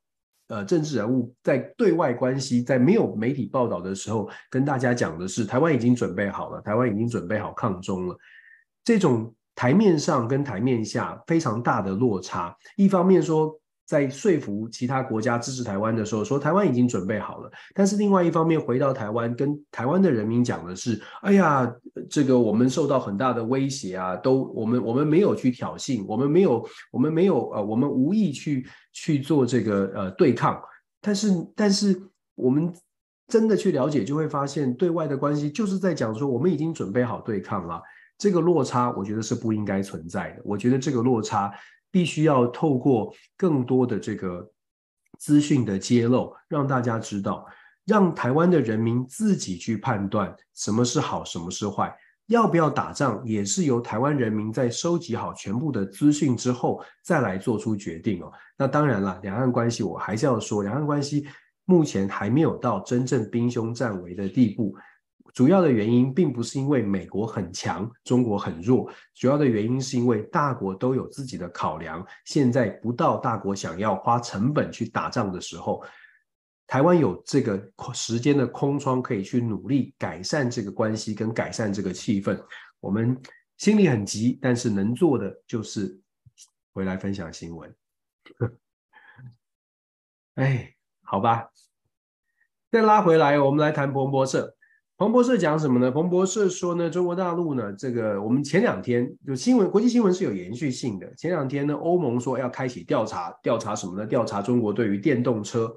[0.50, 8.16] 呃，政治人物在对外关系，在没有媒体报道的时候，跟大家讲的是台湾已经准备好了，台湾已经准备好抗中了。
[8.84, 13.58] 这种台面上跟台面下非常大的落差，一方面说。
[13.90, 17.50] 在说服其他国家支持台湾的时候，说台湾已经准备好了。
[17.74, 21.68] 但是另外一方面，回到台湾跟台湾的人民讲的是：哎呀，
[22.08, 30.62] 这个我们受到很大的威胁啊，都我们我们没有去挑衅，我们没有我们没有呃，我们无意去去做这个呃对抗。
[31.00, 32.00] 但是但是
[32.36, 32.72] 我们
[33.26, 37.82] 真的去了解，就会发现对外的关系就是在讲说，我们已经准备好对抗了。
[38.16, 40.42] 这个落差，我觉得是不应该存在的。
[40.44, 41.52] 我觉得这个落差。
[41.90, 44.50] 必须要透过更多的这个
[45.18, 47.46] 资讯的揭露，让大家知道，
[47.84, 51.94] 让台湾的人民自己去判断什么是好，什么是坏，
[52.26, 58.32] 要不要打仗，也是由台湾人民在收集好全部的资讯之后再来做出决定哦。
[58.56, 61.26] 那当然了，两岸关系我还是要说，两岸关系
[61.64, 64.74] 目前还没有到真正兵凶战危的地步。
[65.32, 72.04] 主要的原因并不是因为美国很强，中国很弱，主要的原因是因为大国都有自己的考量。
[72.24, 75.84] 现在不到大国想要花成本去打仗的时候，
[76.66, 77.60] 台湾有这个
[77.94, 82.40] 时间的空窗可以去努力改善这个关系跟改善这个气氛。
[82.80, 83.20] 我们
[83.58, 86.00] 心里很急，但是能做的就是
[86.72, 87.74] 回来分享新闻。
[90.36, 91.50] 哎，好吧，
[92.70, 94.56] 再拉回来，我们来谈彭博社。
[95.00, 95.90] 彭博社讲什么呢？
[95.90, 101.10] 彭博社说呢，中国大陆呢，这个我们前两天就新闻，国际新闻是有延续性的。
[101.14, 104.06] 前两天呢，欧盟说要开启调查，调查什么呢？
[104.06, 105.72] 调查中国对于电动车，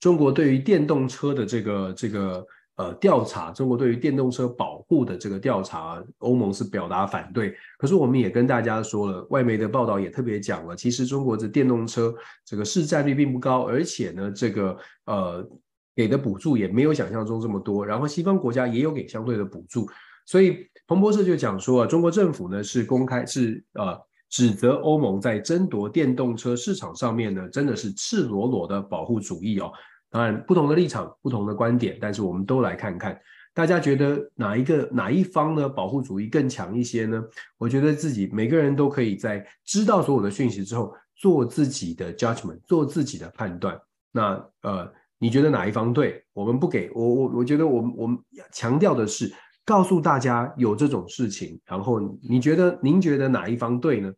[0.00, 7.54] 中国对于电动车的这个这个呃调查，中国对于电动车保护的这个调查，欧盟是表达反对。
[7.76, 12.14] 可是我们也跟大家说了，外媒的报道也特别讲了，其实中国的电动车
[12.46, 15.46] 这个市占率并不高，而且呢，这个呃。
[15.96, 19.86] 给的补助也没有想象中这么多，然后西方国家也有给相对的补助，
[20.24, 23.98] 所以彭博社就讲说啊，中国政府呢是公开是呃
[24.28, 29.70] 指责欧盟在争夺电动车市场上面呢真的是赤裸裸的保护主义哦。
[30.08, 33.20] 当然不同的立场、不同的观点，但是我们都来看看，
[33.52, 37.22] 大家觉得哪一个哪一方呢保护主义更强一些呢？
[37.58, 43.78] 我觉得自己每个人都可以在知道所有的讯息之后做自己的 judgment，做自己的判断。
[44.12, 44.90] 那呃。
[45.20, 46.24] 你觉得哪一方对？
[46.32, 48.18] 我们不给我我我觉得我们我们
[48.52, 49.30] 强调的是
[49.64, 54.10] 告诉大家有这种事情，然后你觉得您觉得哪一方对呢？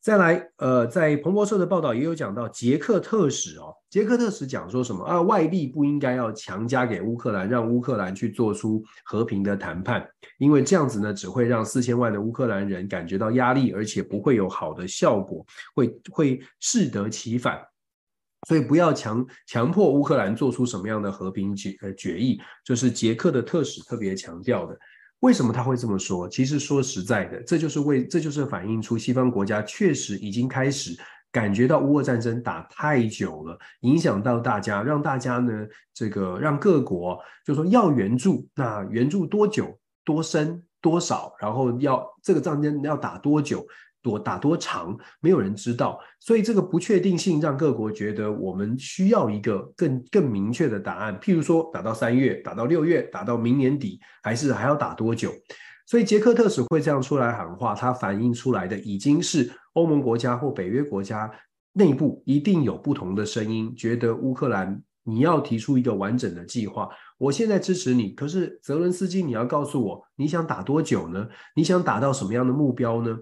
[0.00, 5.20] 再来，呃，在彭博社的报道也有讲到捷克特使哦，捷克特使讲说什么啊？
[5.20, 15.44] 外力不应该要强加给乌克兰，让乌克兰去做出和平的谈判，因为这样子呢，只会让四千万的乌克兰人感觉到压力，而且不会有好的效果，
[15.74, 17.60] 会会适得其反。
[18.46, 24.78] 所以不要强强迫乌克兰做出什么样的和平决呃决议，就是捷克的特使特别强调的。
[25.20, 26.28] 为什么他会这么说？
[26.28, 30.96] 其实说实在的，这就是为这就是反映出西方国家确实已经开始
[31.32, 43.66] 感觉到乌俄战争打太久了，影响到大家，让大家呢这个让各国就说要援助，那援助多久、多深、多少，然后要这个战争要打多久。
[44.06, 51.18] 多打多长，没有人知道，所以这个不确定性让各国觉得我们需要一个更更明确的答案。
[51.18, 55.32] 譬如说，打到三月，打到六月，打到明年底，还是还要打多久？
[55.86, 61.28] 所以捷克特使会这样出来喊话，它反映出来的已经是欧盟国家或北约国家
[61.72, 66.88] 内部一定有不同的声音，觉得乌克兰你要提出一个完整的计划，
[67.18, 71.28] 我现在支持你，可是泽伦斯基你要告诉我你想打多久呢？
[71.54, 73.16] 你想打到什么样的目标呢？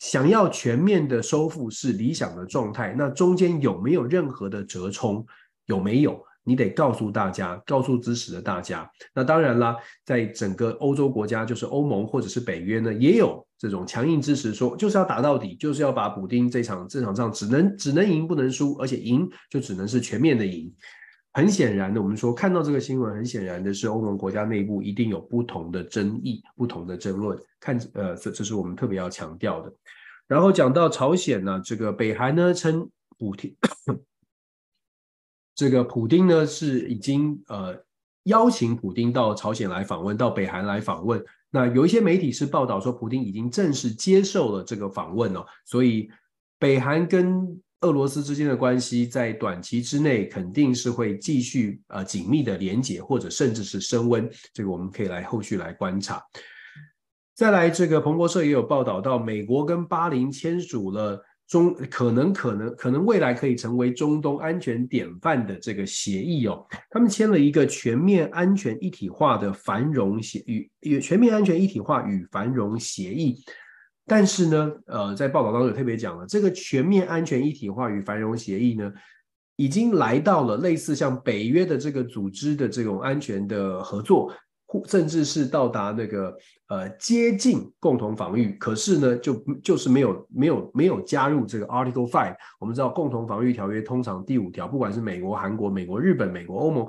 [0.00, 5.24] 想要全面的收复是理想的状态，那中间有没有任何的折冲？
[5.66, 6.20] 有没有？
[6.42, 8.90] 你得告诉大家，告诉支持的大家。
[9.14, 20.72] 那当然啦，在整个欧洲国家，就是欧盟或者是北约呢，也有这种强硬支持说，就是要打到底，就是要把普丁这场这场仗只能只能赢不能输，而且赢就只能是全面的赢。
[21.32, 27.38] 很显然的，我们说看到这个新闻，很显然的是欧盟国家内部一定有不同的争议、不同的争论。
[27.60, 29.72] 看，呃，这这是我们特别要强调的。
[30.26, 33.56] 然后讲到朝鲜呢，这个北韩呢称普丁，
[35.54, 37.80] 这个普丁呢是已经呃
[38.24, 41.24] 邀请普丁到朝鲜来访问，到北韩来访问。
[41.50, 46.08] 那有一些媒体是报道说，普丁已经正式接受了这个访问哦，所以
[46.58, 56.22] 北韩跟俄罗斯之间的关系在短期之内肯定是会继续呃紧密的连结，或者甚至是升温，这个我们可以来后续来观察。
[57.34, 73.42] 再来，这个彭博社也有报道到，美国跟巴林签署了中可能可能可能未来可以成为中东安全典范的这个协议哦，他们签了一个全面安全一体化的繁荣协与与全面安全一体化与繁荣协议。
[74.10, 78.92] 但是呢，呃，在报道当中有特别讲了，这个全面安全一体化与繁荣协议呢，
[79.54, 84.32] 已经来到了类似像北约的这个组织的这种安全的合作，
[84.88, 86.36] 甚至是到达那个
[86.70, 88.54] 呃接近共同防御。
[88.54, 92.34] 可是呢，就就是没有没有没有加入这个 Article Five。
[92.58, 96.84] 我们知道共同防御条约通常第五条，不管是美国、韩国、美国、日本、美国、欧盟、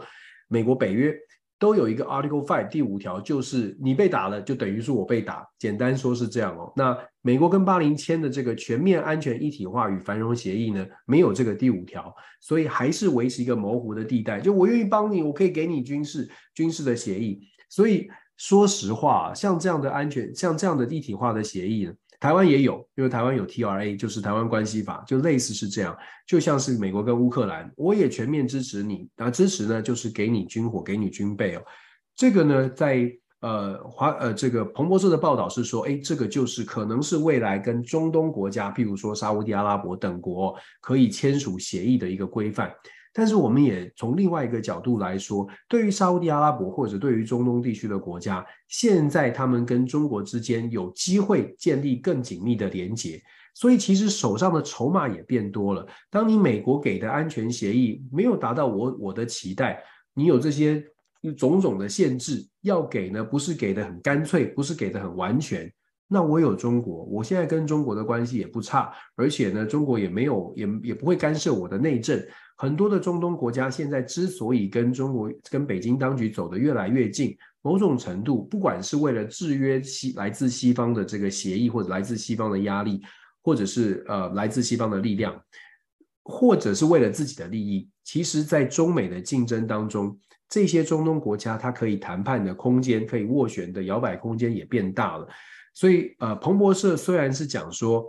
[0.47, 1.15] 美国、北约。
[1.61, 5.47] 都有一个 Article Five 第五条，就是你被打了，就等于是我被打。
[5.59, 6.73] 简单说是这样哦。
[6.75, 14.39] 那美国跟巴林签的这个全面安全一体化与繁荣协议呢，没有这个第五条，所以还是维持一个模糊的地带。
[14.39, 17.39] 就我愿意帮你，我可以给你军事军事的协议。
[17.69, 21.93] 所以说实话，像这样的安全，像这样的一体化的协议呢。
[22.21, 25.97] 台湾也有，因为台湾有 TRA，就是台湾关系法，就类似是这样，
[26.27, 31.63] 就像是美国跟乌克兰，我也全面支持你，那支持呢就是给你军火，给你军备哦。
[32.15, 42.71] 这个呢，在呃华呃这个彭博社的报道是说，哎，这个就是可能是未来跟中东国家，譬如说沙乌地阿拉伯等国可以签署协议的一个规范。
[43.13, 53.21] 但是我们也从另外一个角度来说，对于沙乌地阿拉伯或者对于中东地区的国家，现在他们跟中国之间有机会建立更紧密的连结，
[53.53, 55.85] 所以其实手上的筹码也变多了。
[56.09, 59.83] 当你美国给的安全协议没有达到我我的期待，
[60.13, 60.81] 你有这些
[61.37, 65.71] 种种的限制，要给呢不是给的很干脆，不是给的很完全。
[66.13, 72.21] 那我有中国，我现在跟中国的关系也不差，而且呢，中国也没有也也不会干涉我的内政。
[72.57, 83.01] 很多的中东国家现在之所以跟中国、跟北京当局走得越来越近，某种程度，不管是为了制约西来自西方的这个协议，或者来自西方的压力，
[83.41, 85.41] 或者是呃来自西方的力量，
[86.23, 95.25] 或者是为了自己的利益，其实，在中美的竞争当中，这些中东国家它可以谈判的空间、可以斡旋的摇摆空间也变大了。
[95.73, 98.05] 所以，呃，彭博社虽然是讲说。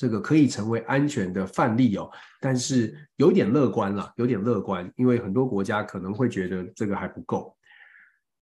[0.00, 2.08] 这个可以成为安全的范例哦，
[2.40, 7.52] 但是有点乐观了，有点乐观，因为很多国家可能会觉得这个还不够。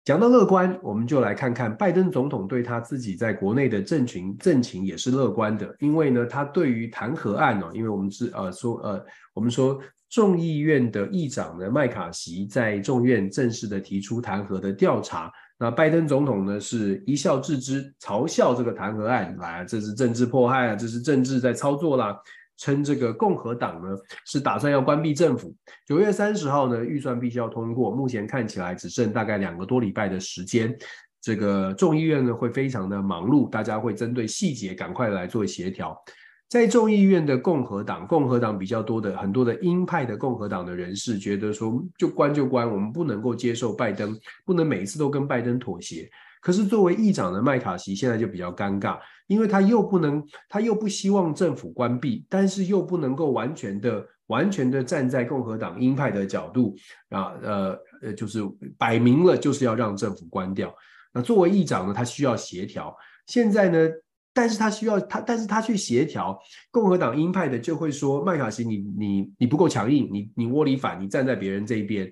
[0.04, 9.06] 讲到乐观，我们就来看看拜登总统对他自己在国内的政情政情也是乐观的，因为呢，他对于弹劾案哦，因为我们是呃说呃，
[9.36, 22.18] 我们说众议院的议长呢麦卡锡在众院正式的提出弹劾的调查，那拜登总统呢是一笑置之，嘲笑这个弹劾案，来，这是政治迫害啊，这是政治在操作啦。
[22.58, 23.90] 称这个共和党呢
[24.26, 25.54] 是打算要关闭政府。
[25.86, 30.74] 九月三十号呢，预算必须要通过，目前看起来只剩大概两个多礼拜的时间。
[31.22, 36.02] 这个众议院呢会非常的忙碌，大家会针对细节赶快来做协调。
[36.48, 46.10] 在众议院的共和党，共和党比较多的很多的鹰派的共和党的人士觉得说，就关就关，我们不能够接受拜登，不能每一次都跟拜登妥协。
[46.42, 56.76] 可是作为议长的麦卡锡现在就比较尴尬，因为他又不能，他又不希望政府关闭，但是又不能够完全的、完全的站在共和党鹰派的角度
[57.10, 58.44] 啊，呃呃，就是
[58.78, 60.72] 摆明了就是要让政府关掉。
[61.12, 62.96] 那作为议长呢，他需要协调。
[63.26, 63.90] 现在呢，
[64.36, 66.38] 但是他需要他，但是他去协调，
[66.70, 72.12] 共和党鹰派的就会说麦卡锡你，你你不够强硬，你你窝里反，你站在别人这一边。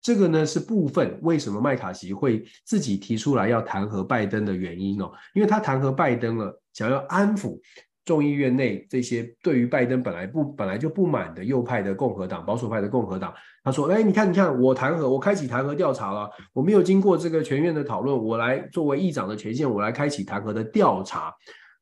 [0.00, 7.58] 这个呢是部分为什么麦卡锡会自己提出来要弹劾拜登的原因哦，因为他弹劾拜登了，想要安抚
[8.06, 13.34] 众议院内这些对于拜登本来不本来就不满的右派的共和党、保守派的共和党。
[13.64, 21.34] 他说：“哎，你看，你看，我弹劾，我开启弹劾调查了，我没有经过这个全院的讨论，我来作为议长的权限，我来开启弹劾的调查。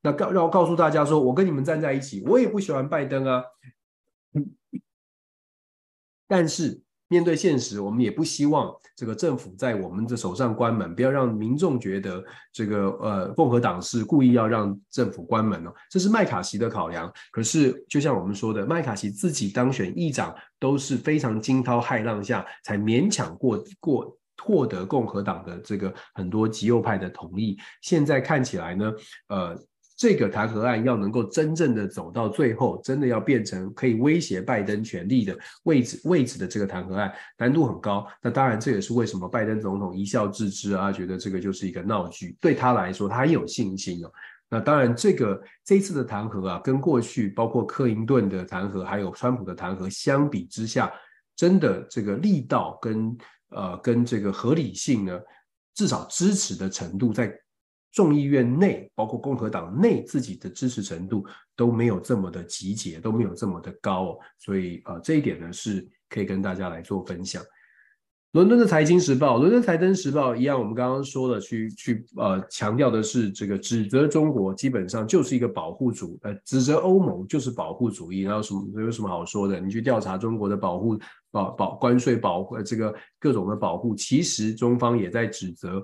[0.02, 3.44] 那告让我告诉大家说，我跟你们站在一起，我也不喜欢拜登啊，
[6.26, 6.82] 但是。”
[7.14, 17.12] 面对现实，我们也不希望这个政府在我们的手上关门，不要让民众觉得这个呃共和党是故意要让政府关门哦，这是麦卡锡的考量。
[17.30, 27.56] 可是就像我们说的，麦卡锡自己当选议长都是非常惊涛骇浪下才勉强过过获得共和党的这个很多极右派的同意。
[27.80, 28.92] 现在看起来呢，
[29.28, 29.56] 呃。
[29.96, 38.04] 这个弹劾案要能够真正的走到最后，真的要变成可以威胁拜登权力的位置位置的这个弹劾案，难度很高。
[38.20, 42.36] 那当然，这也是为什么拜登总统一笑置之啊，觉得这个就是一个闹剧。
[42.40, 44.10] 对他来说，他很有信心哦。
[44.50, 50.92] 那当然，这个这次的弹劾啊，跟过去包括克林顿的弹劾，还有川普的弹劾相比之下，
[51.36, 53.16] 真的这个力道跟
[53.50, 55.20] 呃跟这个合理性呢，
[55.72, 57.32] 至少支持的程度在。
[57.94, 61.24] 众议院内，包括共和党内自己的支持程度
[61.54, 67.40] 都没有这么的集结，都没有这么的高，所以呃，这一点呢是可以跟大家来做分享。
[68.32, 79.60] 伦敦的财经时报，伦敦财经时报一样，我们刚刚说了，去去呃强调的是这个指责中国基本上就是一个保护主，呃，指责欧盟就是保护主义，然后什么有什么好说的？
[79.60, 80.98] 你去调查中国的保护
[81.30, 85.80] 保保关税保护这个各种的保护，其实中方也在指责。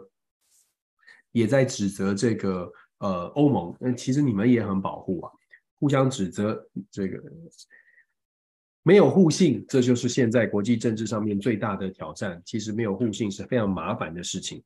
[1.32, 5.30] 也在指责这个呃欧盟，那其实你们也很保护啊，
[5.78, 6.60] 互相指责
[6.90, 7.22] 这个
[8.82, 12.42] 没有互信，这就是现在国际政治上面最大的挑战。
[12.44, 14.62] 其实没有互信是非常麻烦的事情。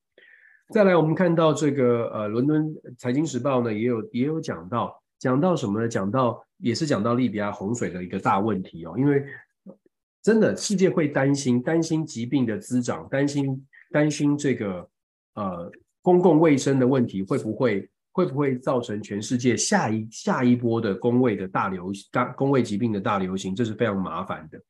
[0.72, 5.86] 再来，我们看到这个呃伦敦财经时报呢，也有也有讲到，讲到什么呢？
[5.86, 9.22] 讲到也是讲到利比亚洪水的一个大问题哦，因为
[10.22, 14.88] 真的世界会担心担心疾病的滋长，担心担心这个
[15.34, 15.70] 呃。
[16.04, 23.56] 公共卫生的问题会不会会不会造成全世界下一下一波的公卫的大流大公卫疾病的大流行？
[23.56, 24.60] 这是非常麻烦的。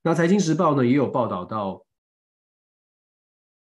[0.00, 1.84] 那财经时报呢也有报道到，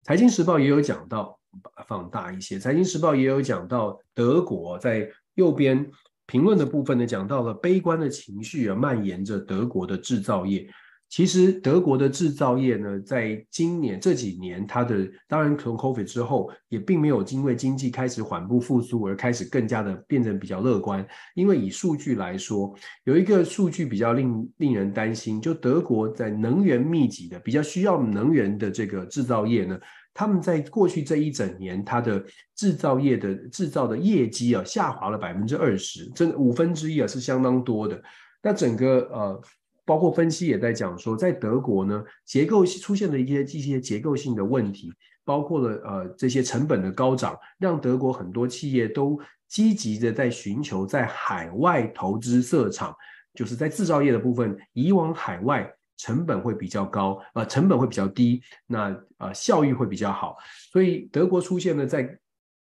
[0.01, 2.57] 财经时报也有讲到，把它放大一些。
[2.57, 5.87] 财经时报也有讲到，德国在右边
[6.25, 10.67] 评论的部分呢，讲到了悲观的情绪啊蔓延着德国的制造业。
[11.13, 21.05] 其实德国的制造业呢，在今年这几年，它的当然从 COVID 之后，也并没有因为经济开始缓步复苏而开始更加的变成比较乐观。
[21.35, 29.79] 因为以数据来说，有一个数据比较令令人担心，就德国在能源密集的、比较需要能源的这个制造业呢，
[30.15, 38.01] 他们在过去这一整年，它的制造业的制造的业绩啊，下滑了百分之二十，这五分之一啊，是相当多的。
[38.41, 39.39] 那整个呃。
[39.85, 44.93] 包括分析也在讲说，在德国呢，结构出现了一些一些结构性的问题，
[45.25, 52.95] 包括了呃这些成本的高涨，让德国很多企业都积极的在寻求在海外投资设厂，
[53.33, 60.37] 就是在制造业的部分移往海外，成本会比较高，呃成本会比较低，那呃效益会比较好，
[60.71, 62.17] 所以德国出现了在。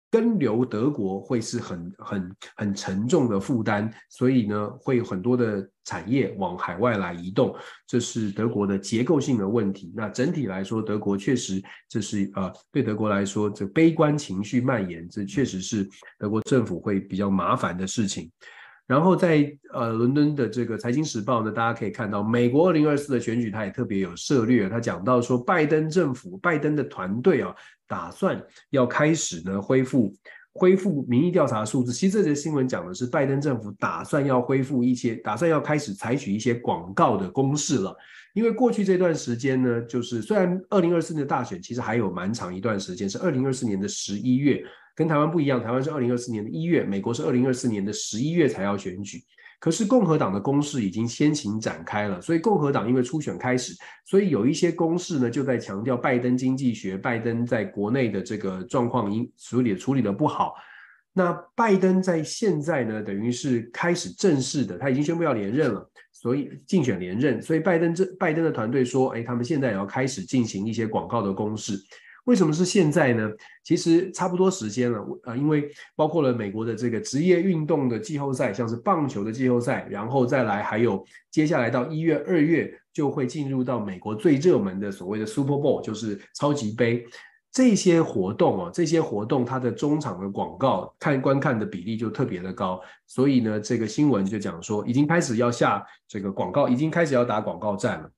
[0.09, 7.53] 跟留德国会是很很很沉重的负担，所以呢，会有很多的产业往海外来移动，
[7.85, 9.91] 这是德国的结构性的问题。
[9.95, 15.87] 那整体来说，德国确实这是呃，对德国来说，这悲观情绪蔓延，这确实是
[16.17, 18.31] 德国政府会比较麻烦的事情。
[18.85, 27.53] 然后在呃伦敦的这个财经时报呢，大家可以看到，美国二零二四的选举，他也特别有涉略，他讲到说，拜登政府、拜登的团队啊，
[27.87, 30.13] 打算要开始呢恢复
[30.53, 31.93] 恢复民意调查数字。
[31.93, 37.95] 其实这则新闻讲的是，拜登政府打算要恢复一些，打算要开始采取一些广告的攻势了。
[38.33, 44.63] 因为过去这段时间呢，就是虽然二零二四年的大选其实还有蛮长一段时间，是二零二四年的十一月。
[44.95, 49.23] 跟台湾不一样，台湾是二零二四年的一月，美国是二零二四年的十一月才要选举。
[49.59, 53.73] 可是共和党的攻势已经先行展开了，所以共和党因为初选开始，
[54.05, 60.53] 所以有一些攻势呢就在强调拜登经济学，拜登在国内的这个状况因处理处理的不好。
[61.11, 67.41] 那拜登在现在呢，等于是开始正式的，他已经宣布要连任了，所以竞选连任。
[67.41, 71.73] 所以拜登这拜登的团队说，哎，他们现在也要开始进行一些广告的攻势。
[72.27, 73.31] 为什么是现在呢？
[73.63, 81.01] 其实差不多时间了，呃，因为包括了美国的这个职业运动的季后赛，像是棒球的季后赛，然后再来还有
[81.31, 87.05] 接下来到一月、二月就会进入到美国最热门的所谓的 Super Bowl，就是超级杯
[87.49, 98.11] 这些活动哦，这些活动它的中场的广告看观看的比例就特别的高，所以呢，这个新闻就讲说已经开始要下这个广告，已经开始要打广告战了。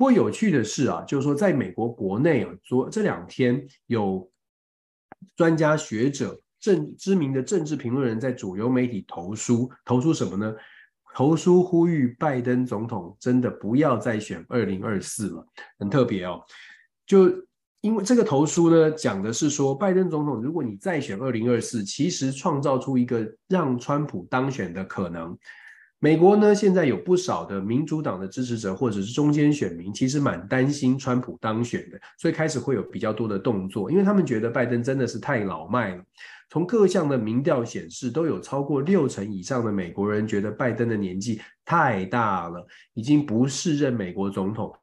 [0.00, 4.26] 不过有趣的是啊，就是说，在美国国内啊，昨这两天有
[5.36, 10.54] 专家学者、政知名的政治评论人在主流媒体投书，投书什么呢？
[11.14, 15.46] 投书呼吁拜登总统真的不要再选二零二四了，
[15.78, 16.40] 很特别哦。
[17.04, 17.28] 就
[17.82, 25.36] 因为这个投书呢，讲的是说，拜登总统，如果你再选二零二四，其实创造出一个让川普当选的可能。
[26.02, 36.02] 美国呢，现在有不少的民主党的支持者或者是中间选民，其实蛮担心川普当选的，所以开始会有比较多的动作，因为他们觉得拜登真的是太老迈了。
[36.48, 44.74] 从各项的民调显示，都有超过六成以上的美国人觉得拜登的年纪太大了，已经不适任美国总统。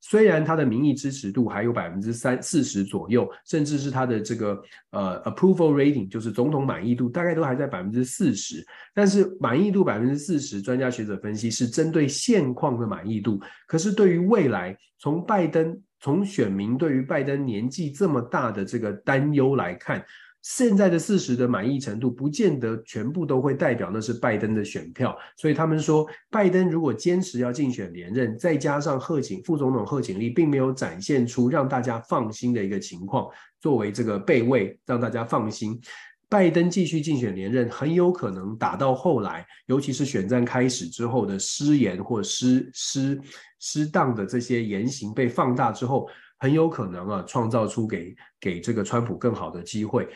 [0.00, 8.64] 虽然他的民意支持度还有百分之三四十左右，甚至是他的这个呃 approval rating，就是总统满意度，大概都还在百分之四十。
[8.94, 13.40] 但是满意度百分之四十，专家学者分析是针对现况的满意度。
[13.66, 20.04] 可是对于未来，从拜登从选民对于拜登年纪这么大的这个担忧来看。
[20.42, 33.28] 现在的四十的满意程度，不见得全部都会代表那是拜登的选票，所以他们说，拜登如果坚持要竞选连任，再加上贺锦副总统贺锦丽并没有展现出让大家放心的一个情况，
[33.60, 35.78] 作为这个备位让大家放心，
[36.28, 43.20] 拜登继续竞选连任，很有可能打到后来，尤其是选战开始之后的失言或失失
[43.58, 50.08] 失当的这些言行被放大之后，很有可能啊创造出给给这个川普更好的机会。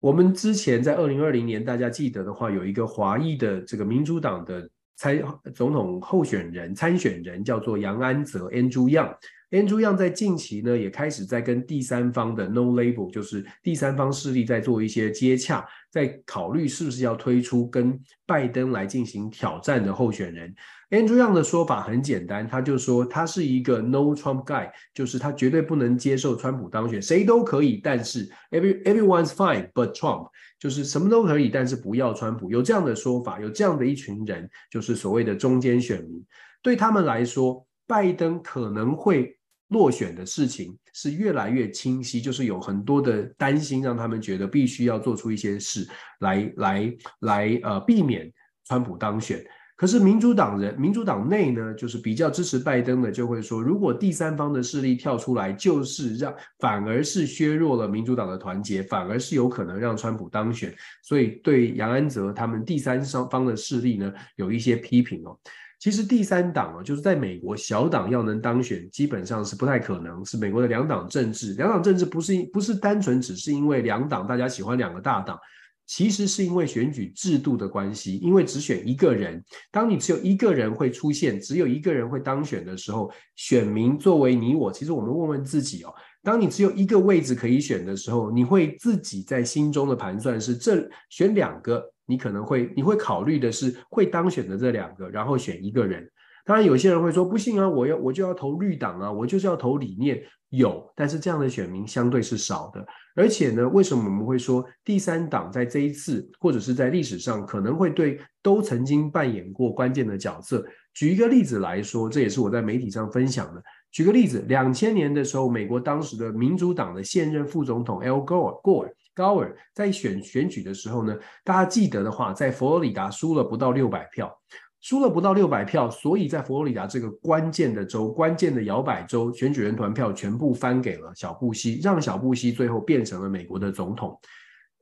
[0.00, 5.20] 我们之前在二零二零年，大家记得的话，有一个华裔的这个民主党的参
[5.54, 9.16] 总统候选人参选人叫做杨安泽 （Andrew Yang）。
[9.50, 20.54] Andrew Yang 在近期呢，也开始在跟第三方的 No Label，就是第三方势力在做一些接洽，在考虑是不是要推出跟拜登来进行挑战的候选人。
[20.90, 30.28] Andrew Yang 的说法很简单，他就说他是一个 No Trump guy，就是他绝对不能接受川普当选，谁都可以，但是 every everyone's fine but Trump，
[30.58, 32.50] 就是什么都可以，但是不要川普。
[32.50, 36.22] 有这样的说法，有这样的一群人，就是所谓的中间选民，
[36.62, 39.37] 对他们来说，拜登可能会。
[39.68, 45.86] 落选的事情是越来越清晰，就是有很多的担心，让他们觉得必须要做出一些事
[46.20, 48.32] 来，来，来，呃，避免
[48.64, 49.44] 川普当选。
[49.76, 60.74] 可是民主党人，民主党内呢，就是比较支持拜登的，就会说，如果第三方的势力跳出来，就是让，反而是削弱了民主党的团结，反而是有可能让川普当选。
[61.04, 63.00] 所以对杨安泽他们第三
[63.30, 65.38] 方的势力呢，有一些批评哦。
[65.78, 70.24] 其实第三党啊，就是在美国小党要能当选，基本上是不太可能。
[70.24, 75.38] 是美国的两党政治，两党政治不是不是单纯只是因为两党大家喜欢两个大党，
[75.86, 78.16] 其实是因为选举制度的关系。
[78.16, 91.88] 因为只选一个人，当你只有一个人会出现，只有一个人会当选的时候，选民作为你我，其实我们问问自己哦，当你只有一个位置可以选的时候，你会自己在心中的盘算是这选两个。
[92.08, 96.10] 你可能会，你会考虑的是会当选的这两个，然后选一个人。
[96.44, 100.20] 当然，有些人会说不行啊，我要我就要投绿党啊，我就是要投理念。
[100.48, 102.82] 有，但是这样的选民相对是少的。
[103.14, 110.64] 而且呢，为什么我们会说第三党在这一次或者是在历史上可能会对都曾经扮演过关键的角色？
[110.94, 113.62] 举一个例子来说，这也是我在媒体上分享的。
[113.92, 118.90] 举个例子，两千年的时候，美国当时的民主党的现任副总统 l Gore，Gore，。
[119.18, 124.32] 高尔在选选举的时候呢，大家记得的话，在佛罗里达输了不到六百票，
[124.80, 134.16] 输了不到六百票，所以在佛罗里达这个关键的州、关键的摇摆州，选举人团票全部翻给了小布希，让小布希最后变成了美国的总统。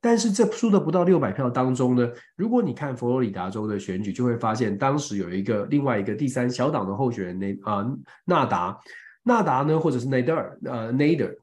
[0.03, 2.07] 但是这输的不到六百票当中呢，
[2.37, 7.87] 如果你看佛罗里达州的选举，就会发现当时有一个另外一个第三小党的候选人，那啊
[8.27, 8.79] 纳达，
[9.23, 11.35] 纳达呢，或者是内德尔，呃内德尔。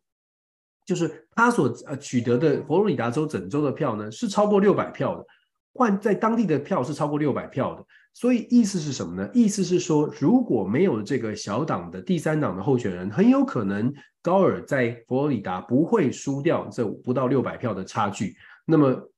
[0.85, 5.25] 就是他所呃取得的佛罗里达州整州的票呢，是超过六百票的，
[5.73, 9.29] 换在当地的票是超过六百票的，所以意思是什么呢？
[9.33, 18.35] 意思是说，如果没有这个小党的第三党的候选人，很有可能高尔在佛罗里达不会输掉这不到六百票的差距。
[18.65, 19.09] 那么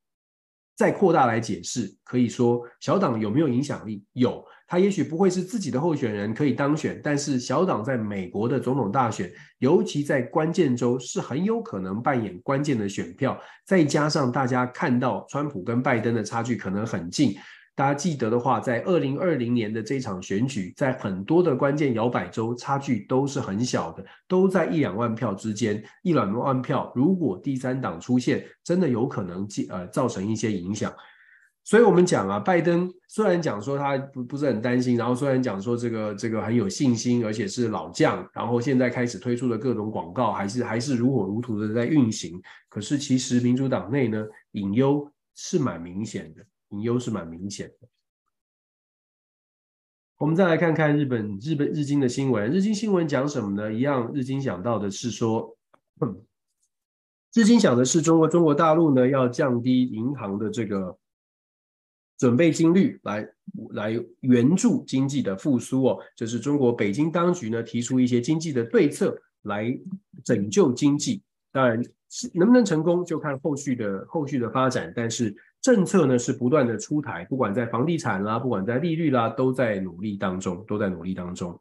[0.76, 4.04] 再扩大来解释，可以说小党有没有影响力？
[4.14, 4.46] 有。
[4.68, 13.40] 他也许不会是自己的候选人可以当选，但是小党在美国的总统大选，尤其在关键州，是很有可能扮演关键的选票。
[13.66, 17.36] 再加上大家看到川普跟拜登的差距可能很近，
[17.76, 25.84] 大家记得的话，在二零二零年的这场选举，在很多的关键摇摆州，差距都是很小的，都在一两万票之间。
[26.02, 30.92] 一两万票，如果第三党出现，真的有可能呃造成一些影响。
[31.68, 42.40] 所以，我们讲啊，拜登虽然讲说他不不是很担心，然后虽然讲说这个这个很有信心，而且是老将，然后现在开始推出的各种广告还是还是如火如荼的在运行。
[42.70, 47.88] 可是，其实民主党内呢，隐忧是蛮明显的，隐忧是蛮明显的。
[50.20, 53.74] 我们再来看看日本日本日经的新闻，日经新闻讲什么呢？
[53.74, 55.58] 一样，日经讲到的是说，
[57.34, 60.96] 日经讲的是中国中国大陆呢要降低银行的这个。
[62.18, 63.28] 准备金率来
[63.72, 69.78] 来援助经济的复苏哦，这是中国北京当局呢提出一些经济的对策来
[70.24, 71.22] 拯救经济。
[71.52, 71.82] 当然，
[72.34, 74.92] 能不能成功就看后续的后续的发展。
[74.96, 81.60] 但是政策呢是不断的出台，不管在房地产啦，不管在利率啦，都在努力当中，都在努力当中。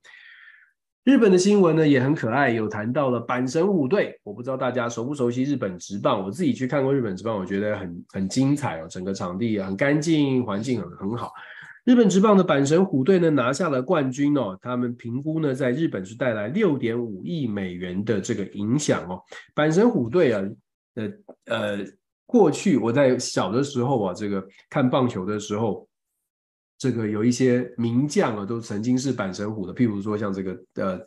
[1.05, 4.18] 日本的新闻呢也很可爱，有谈到了阪神虎队。
[4.22, 11.30] 我不知道大家熟不熟悉日本职棒，我自己去看过日本职棒，我觉得很很精彩哦，整个场地很干净，环境很很好。
[11.84, 19.20] 日本职棒的阪神虎队呢拿下了冠军哦，他们评估呢在日本是带来六点五亿美元的这个影响哦。
[19.55, 20.42] 阪神虎队啊，
[20.94, 21.11] 呃
[21.55, 21.78] 呃，
[22.24, 25.86] 过去我在小的时候啊，这个看棒球的时候。
[26.79, 31.01] 这个有一些名将啊，都曾经是阪神虎的，譬如说像这个呃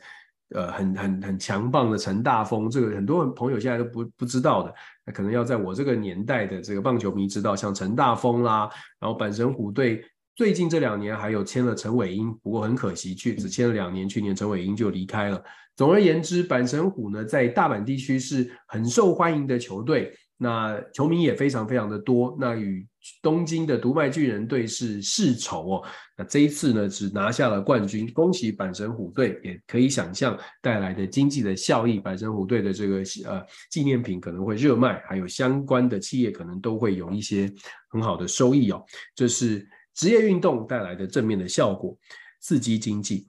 [0.55, 4.73] 呃很很很强棒的陈大丰，这个很多朋友现在都不不知道的，
[5.05, 10.03] 那可能要在我这个年代的这个棒球迷知道，像陈大丰啦，然后阪神虎队
[10.35, 15.43] 最近这两年还有签了陈伟英，不过很可惜，去只签了两年，去年陈伟英就离开了。
[15.75, 20.11] 总而言之，阪神虎呢在大阪地区是很受欢迎的球队。
[20.39, 22.87] 那球迷也非常非常的多，那与
[23.21, 25.83] 东京的读卖巨人队是世仇哦。
[26.17, 31.99] 那这一次呢，只拿下了冠军，恭喜阪神虎队，也可以想象带来的经济的效益。
[31.99, 37.51] 阪神虎队的这个呃纪念品可能会热卖，还有相关的企业可能都会有一些
[37.89, 38.83] 很好的收益哦。
[39.15, 41.97] 这是职业运动带来的正面的效果，
[42.39, 43.27] 刺激经济。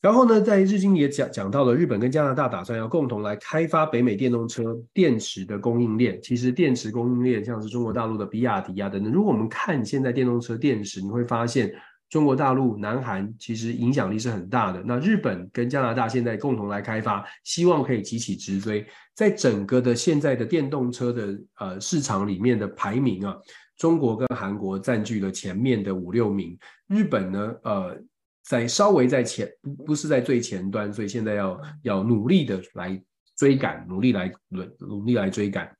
[0.00, 6.20] 然后呢，在日经也讲讲到了，日本跟加拿大打算要共同来开发北美电动车电池的供应链。
[6.22, 9.12] 其实电池供应链像是中国大陆的比亚迪啊等等。
[9.12, 11.74] 如果我们看现在电动车电池，你会发现
[12.08, 14.80] 中国大陆、南韩其实影响力是很大的。
[14.86, 18.86] 那日本跟加拿大现在共同来开发，希望可以急起直追。
[19.16, 23.36] 在整个的现在的电动车的呃市场里面的排名啊，
[23.76, 28.00] 中国跟韩国占据了前面的五六名，日本呢呃。
[28.48, 32.98] 在稍微在前，不不是在最前端，所以现在要要努力的来
[33.36, 35.70] 追赶，努力来努努力来追赶。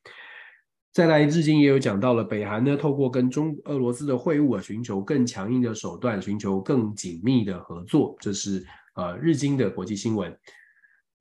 [0.92, 8.14] 再来，日经也有讲到了，北韩呢透过跟中俄罗斯的会晤啊，寻求更强硬的手段，寻求更紧密的合作。
[8.20, 8.62] 这是
[8.96, 10.36] 呃日经的国际新闻。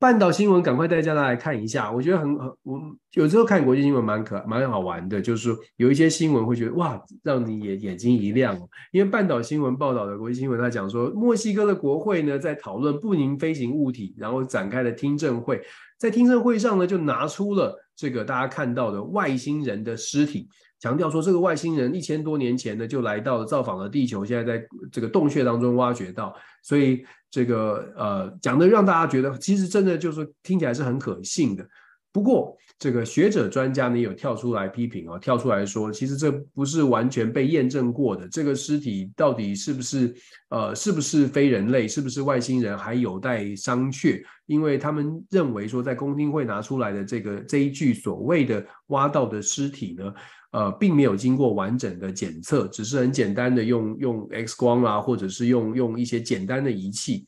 [0.00, 1.90] 半岛新闻，赶快带大家来看一下。
[1.90, 2.80] 我觉得很很，我
[3.14, 8.56] 有时候看国际新闻蛮可蛮好玩的，就是有一些新闻会觉得哇，让你眼眼睛一亮。
[8.92, 15.60] 因为半岛新闻报道的国际新闻，他讲说墨西哥的国会呢在讨论不明飞行物体，然后展开了听证会，
[15.98, 20.48] 在听证会上呢就拿出了这个大家看到的外星人的尸体。
[20.80, 26.32] 强调说，这个外星人一千多年前呢就来到了造访了地球，现在在这个洞穴当中挖掘到，
[26.62, 31.66] 所以这个呃讲的让大家觉得其实真的就是听起来是很可信的。
[32.10, 40.12] 不过，这个学者专家呢有跳出来批评哦，跳出来说，其实这不是完全被验证过的，这个尸体到底是不是
[40.48, 44.20] 呃是不是非人类，是不是外星人，还有待商榷。
[44.46, 50.12] 因为他们认为说，在公听会拿出来的这个这一具所谓的挖到的尸体呢，
[50.50, 57.26] 呃，并没有经过完整的检测，只是很简单的用用 X 光啊，或者是用用一些简单的仪器，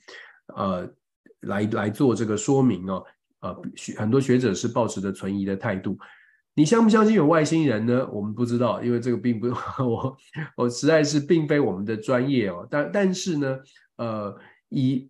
[0.56, 0.90] 呃，
[1.40, 3.04] 来来做这个说明哦。
[3.40, 3.56] 呃，
[3.96, 5.98] 很多学者是抱持着存疑的态度。
[6.52, 8.06] 你相不相信有外星人呢？
[8.12, 9.46] 我们不知道，因为这个并不
[9.84, 10.16] 我
[10.56, 12.66] 我实在是并非我们的专业哦。
[12.70, 13.58] 但但是呢，
[13.96, 14.36] 呃，
[14.68, 15.08] 以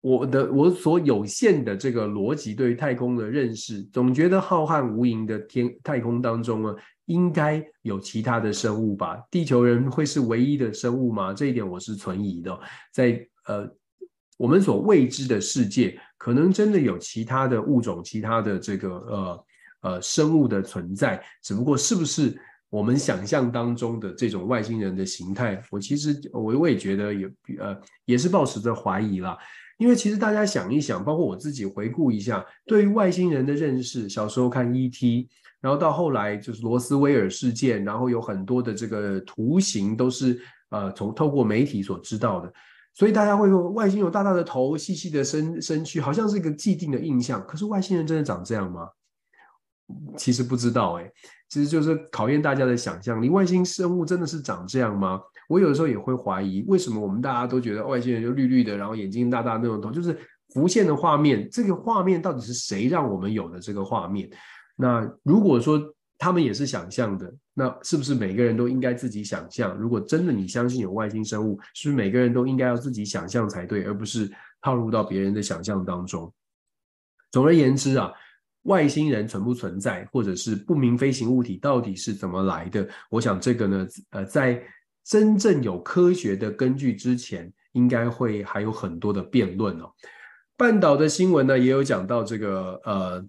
[0.00, 6.76] 我的我所有限的这个逻辑对于太空的认识，总觉得浩瀚无垠的天太空当中呢，
[7.06, 9.20] 应该有其他的生物吧？
[9.30, 11.34] 地球人会是唯一的生物吗？
[11.34, 12.60] 这一点我是存疑的。
[12.92, 13.68] 在呃。
[14.38, 19.44] 我们所未知的世界，可能真的有其他的物种、其他的这个呃
[19.80, 22.38] 呃生物的存在，只不过是不是
[22.68, 27.26] 我们想象当中的这种外星人的形态，我其实我我也觉得也
[27.58, 29.38] 呃也是抱持着怀疑啦。
[29.78, 35.30] 因为其实大家想一想，包括我自己回顾一下，对于外星人的认识，小时候看 E.T.，
[35.66, 42.52] 然后到后来就是罗斯威尔事件，然后有很多的这个图形都是呃从透过媒体所知道的。
[42.94, 47.44] 所以大家会说外星有大大的头、细细的身身躯，好像是一个既定的印象。
[47.48, 48.88] 可是外星人真的长这样吗？
[50.16, 51.10] 其实不知道哎，
[51.48, 53.28] 其实就是考验大家的想象力。
[53.28, 55.20] 外星生物真的是长这样吗？
[55.48, 60.16] 我有的时候也会怀疑，为什么我们大家都觉得外星人就绿绿的，然后眼睛大大那种头，就是
[60.54, 61.48] 浮现的画面。
[61.50, 64.30] 这个画面到底是谁让我们有的这个画面？
[64.76, 65.82] 那如果说，
[66.18, 69.76] 他们也是想象的，那是不是每个人都应该自己想象？
[69.76, 74.30] 如果真的你相信有外星生物，是不是每个人都应该要自己想象才对，而不是
[74.62, 76.32] 套入到别人的想象当中？
[77.32, 78.10] 总而言之啊，
[78.62, 82.88] 外星人存不存在，或者是不明飞行物体到底是怎么来的？
[83.10, 84.62] 我想这个呢，呃，在
[85.04, 89.92] 真正有科学的根据之前，应该会还有很多的辩论哦。
[90.56, 93.26] 半岛的新闻呢，也有讲到这个呃。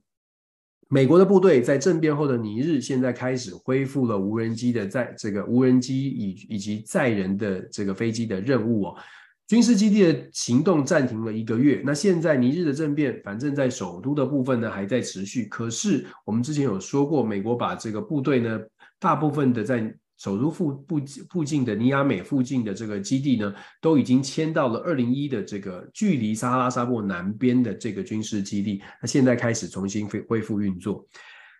[0.89, 8.95] 美国的部队在政变后的尼日，现在开始恢复了无人机的在这个无人机以以及载人的这个飞机的任务哦。
[9.47, 11.81] 军事基地的行动暂停了一个月。
[11.85, 15.45] 那现在尼日的政变，反正在首都的部分呢还在持续。
[15.45, 18.59] 可是我们之前有说过，美国把这个部队呢，
[18.99, 20.99] 大部分的在首都附附
[21.29, 28.81] 附近的尼亚美附近的这个基地呢，都已经迁到了二零一的这个距离撒哈拉沙漠南边的这个军事基地。
[29.01, 31.07] 那现在开始重新恢恢复运作。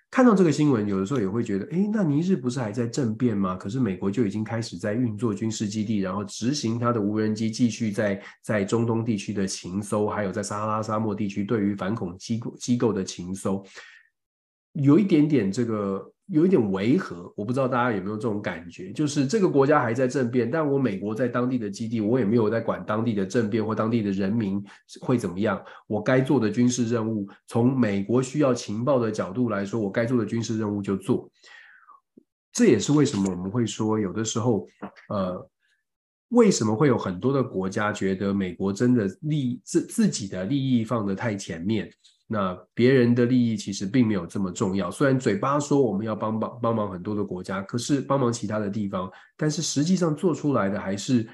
[0.09, 3.55] 看到这个新闻，有的时候也会觉得，诶，那尼日不是还在政变吗？
[3.55, 13.63] 可是美国就已经开始在运作军事基地，然后执行它的无人机，继续在在中东地区的情搜，还有在撒哈拉沙漠地区对于反恐机构机构的情搜，
[14.73, 16.11] 有一点点这个。
[16.27, 24.61] 有一点违和，我不知道大家有没有这种感觉，就是这个国家还在政变，但我美国在当地的基地，我也没有在管当地的政变或当地的人民
[24.99, 25.63] 会怎么样。
[25.87, 31.31] 我该做的军事任务，从美国需要情报的角度来说，我该做的军事任务就做。
[32.51, 34.67] 这也是为什么我们会说，有的时候，
[35.07, 35.49] 呃，
[36.29, 41.89] 为什么会有很多的国家觉得美国真的利自自己的利益放得太前面？
[42.29, 51.25] 那别人的利益其实并没有这么重要，虽然嘴巴说我们要帮帮帮忙很多的国家，可是帮忙其他的地方，但是实际上做出来的还是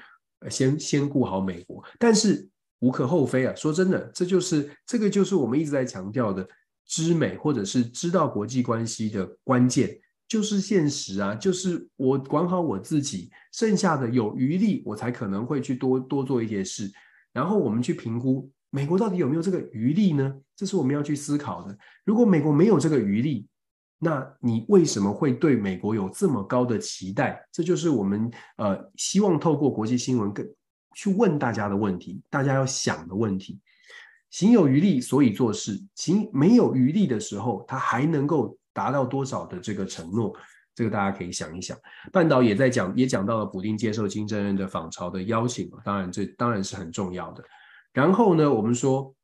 [0.48, 1.82] 先先顾好美国。
[1.98, 6.46] 但是无可厚非啊，说真的，这就是这个就是我们一直在强调的
[6.86, 16.88] 知美或者是知道国际关系的关键，就是现实啊，就是我管好我自己，剩下的有余力，我才可能会去多多做一些事，
[17.32, 18.48] 然后我们去评估。
[18.74, 20.34] 美国到底有没有这个余力呢？
[20.56, 21.78] 这是我们要去思考的。
[22.04, 23.46] 如果美国没有这个余力，
[24.00, 27.40] 那你为什么会对美国有这么高的期待？
[27.52, 30.44] 这就是我们呃希望透过国际新闻跟
[30.96, 33.60] 去问大家的问题，大家要想的问题。
[34.30, 40.34] 行有余力，所以做事；行没有余力的时候，他还能够达到多少的这个承诺？
[40.74, 41.78] 这个大家可以想一想。
[42.12, 47.44] 半岛也在讲，也讲到了普丁接受金正恩的访朝的邀请，当然这当然是很重要的。
[47.94, 49.14] 然后呢，我们说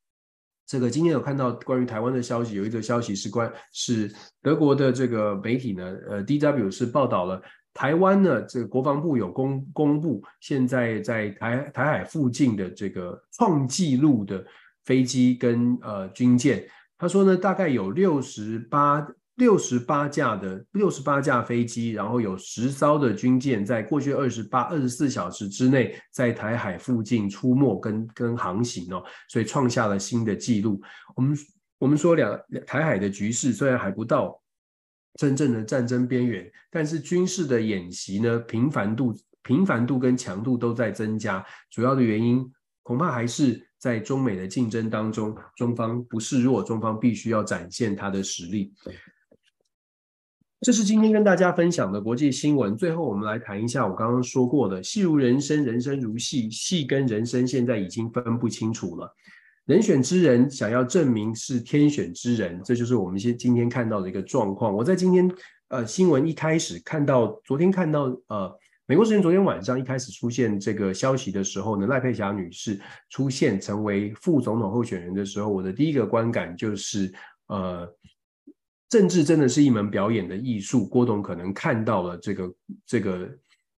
[0.64, 4.10] 这个今天有看到关于台湾的消息，有一则消息是关是
[4.40, 7.42] 德国的这个媒体呢，呃，DW 是报道了
[7.74, 14.42] 台湾呢，这个国防部有公公布，现在在台台海附近的这个创纪录的
[14.84, 16.64] 飞机跟呃军舰，
[16.96, 19.06] 他说呢，大概有六十八。
[19.40, 30.78] 六十八架的六十八架飞机，然后有十艘的军舰，在过去二十八二十四小时之内，在台海附近出没跟跟航行哦，所以创下了新的纪录。
[31.16, 31.38] 我们
[31.78, 34.38] 我们说两台海的局势虽然还不到
[35.14, 41.42] 真正的战争边缘，但是军事的演习呢，频繁度、频繁度跟强度都在增加。
[41.70, 42.44] 主要的原因
[42.82, 48.74] 恐怕还是在中美的竞争当中，中方不示弱，中方必须要展现他的实力。
[50.62, 52.76] 这是今天跟大家分享的国际新闻。
[52.76, 59.10] 最后，我们来谈一下我刚刚说过的“戏如人生，人生如戏”，戏跟人生现在已经分不清楚了。
[59.64, 64.70] 人选之人想要证明是天选之人，这就是我们先今天看到的一个状况。
[64.74, 65.32] 我在今天
[65.68, 68.54] 呃新闻一开始看到，昨天看到呃
[68.84, 77.10] 美国时间昨天晚上一开始出现这个消息的时候呢，赖佩霞女士出现成为副总统候选人的时候，我的第一个观感就是
[77.46, 77.88] 呃
[78.90, 80.86] 政治真的是一门表演的艺术。
[80.86, 83.30] 郭董可能看到了这个这个。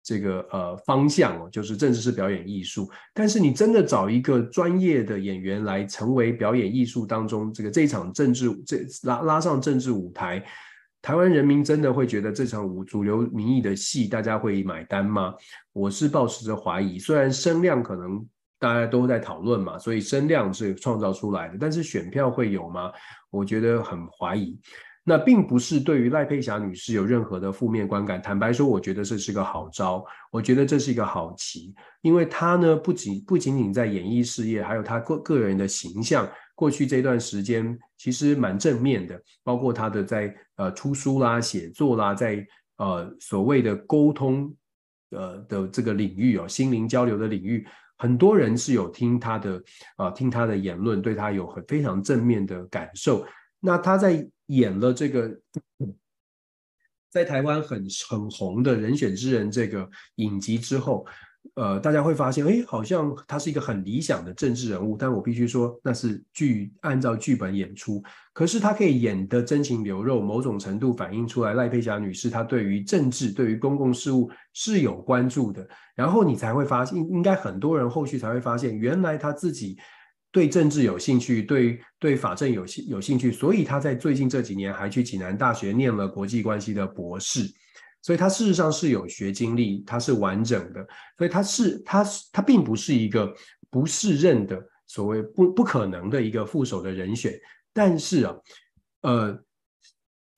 [0.05, 10.45] 这个呃方向哦，就是政治是表演艺术，但是你真的找一个专业的演员来成为表演艺术当中这个这场政治这拉拉上政治舞台，
[11.01, 15.35] 台湾人民真的会觉得这场舞主流民意的戏大家会买单吗？
[15.73, 18.27] 我是抱持着怀疑，虽然声量可能
[18.59, 22.91] 大家都在讨论嘛，所以声量是创造出来的，但是选票会有吗？
[23.31, 24.59] 我觉得很怀疑。
[25.05, 28.23] 那并不是对于赖佩霞女士有任何的负面观感。
[28.23, 42.47] 坦白说，我觉得这是个好招，我觉得这是一个好棋，因为她呢，不仅不仅仅在演艺事业，还有她个个人的形象，过去这段时间其实蛮正面的，包括她的在呃出书啦、写作啦，在
[42.77, 44.55] 呃所谓的沟通
[45.11, 47.67] 呃的这个领域哦，心灵交流的领域，
[47.99, 49.63] 很多人是有听她的、
[49.99, 53.27] 呃，听她的言论，对她有很非常正面的感受。
[53.63, 54.29] 那他在。
[54.47, 55.35] 演了这个
[57.09, 61.07] 在台湾很很红的人选之人这个影集之后，
[61.55, 64.95] 呃，大家会发现，哎，好像他是一个很理想的政治人物。
[64.95, 68.03] 但我必须说，那是剧按照剧本演出。
[68.35, 75.67] 可是他可以演得真情流露，某种程度反映出来赖佩霞女士她对于政治、对于公共事务是有关注的。
[75.95, 79.79] 然后你才会发现，应该很多人后续才会发现，原来他自己。
[80.33, 87.47] 对政治有兴趣，对对法政有兴有兴趣，所以他在最近这几年还去济南大学念了国际关系的博士，
[88.01, 90.85] 所以他事实上是有学经历，他是完整的，
[91.19, 92.03] 所以他是他
[92.33, 93.33] 他并不是一个
[93.71, 97.39] 不适任的所谓不不可能的一个副手的人选，
[97.75, 98.35] 但是啊，
[99.03, 99.39] 呃，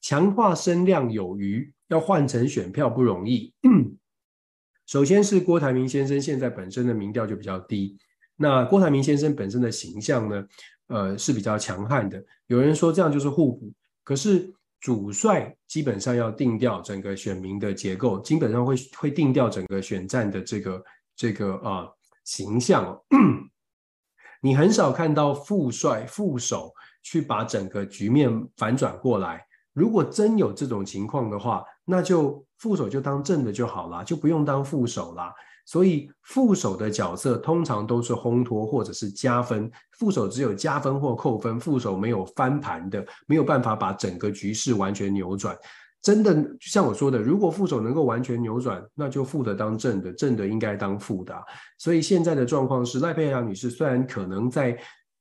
[0.00, 3.54] 强化声量有余，要换成选票不容易。
[4.86, 7.96] 首先是郭台铭先生现在本身的民调就比较低。
[8.36, 10.44] 那郭台铭先生本身的形象呢，
[10.88, 12.22] 呃，是比较强悍的。
[12.46, 13.72] 有人说这样就是互补，
[14.02, 20.84] 可是主帅基本上要定调整个选民的结构，基本上会会定调整个选战的这个
[21.16, 21.88] 这个啊、
[22.24, 23.00] 形象、
[24.42, 26.72] 你很少看到副帅副手
[27.02, 29.46] 去把整个局面反转过来。
[29.72, 35.32] 如果真有这种情况的话，那就副手就当正的就好了，就不用当副手了。
[35.64, 45.56] 所以副手的角色通常都是烘托或者是加分，副手只有加分或扣分，副手没有翻盘的，没有办法把整个局势完全扭转。
[46.02, 51.34] 真的，就像我说的，如果副手能够完全扭转，那就负的当正的，正的应该当负的。
[51.78, 54.78] 所以现在的状况是，赖佩霞女士虽然可能在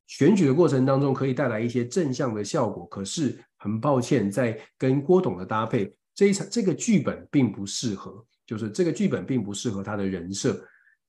[0.08, 8.22] 选举的过程当中可以带来一些正向的效果，可是很抱歉，在跟郭董的搭配这一场这个剧本并不适合。
[8.46, 10.60] 就是这个剧本并不适合他的人设。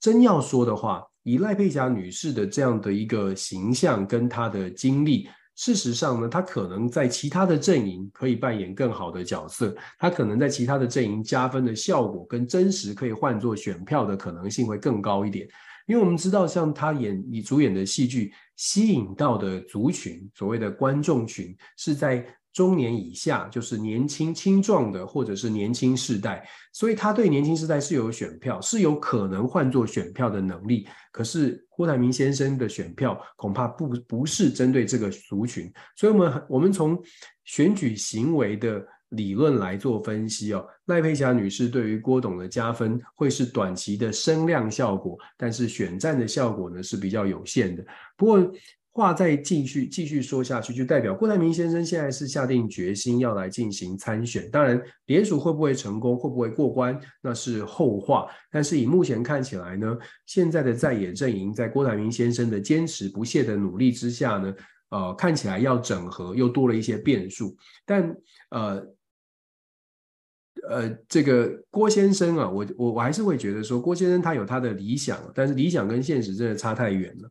[0.01, 9.75] 真要说的话，以赖佩霞女士的这样的一个形象跟她的经历，事实上呢，她可能在其他的阵营可以扮演更好的角色。
[9.99, 15.49] 她可能在其他的阵营加分的效果跟真实可以换作选票的可能性会更高一点。
[15.87, 22.27] 因为我们知道，像她演以主演的戏剧吸引到的族群，所谓的观众群是在。
[22.55, 30.87] 中年以下就是年轻青壮的，或者是年轻世代，所以他对年轻世代是有选票，是有可能换作选票的能力。
[31.11, 36.97] 可是郭台铭先生的选票恐怕不不是针对这个族群，所以我们我们从
[37.45, 47.85] 选举行为的理论来做分析哦，赖佩霞女士对于郭董的加分会是短期的声量效果，但是选战的效果呢是比较有限的。
[48.17, 48.53] 不过。
[48.95, 54.49] 话再继续继续说下去，就代表郭台铭先生现在是下定决心要来进行参选。
[54.53, 58.29] 当然，联署会不会成功，会不会过关，那是后话。
[58.53, 64.55] 但是以目前看起来呢，现在的在野阵营在郭台铭先生的坚持不懈的努力之下呢，
[64.91, 67.57] 呃，看起来要整合又多了一些变数。
[67.85, 68.17] 但
[68.51, 68.87] 呃
[70.71, 77.29] 呃，这个郭先生啊，我我我还是会觉得说，郭先生他有他的理想，但是理想跟现实真的差太远了。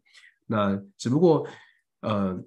[0.53, 1.47] 那只不过，
[2.01, 2.39] 呃，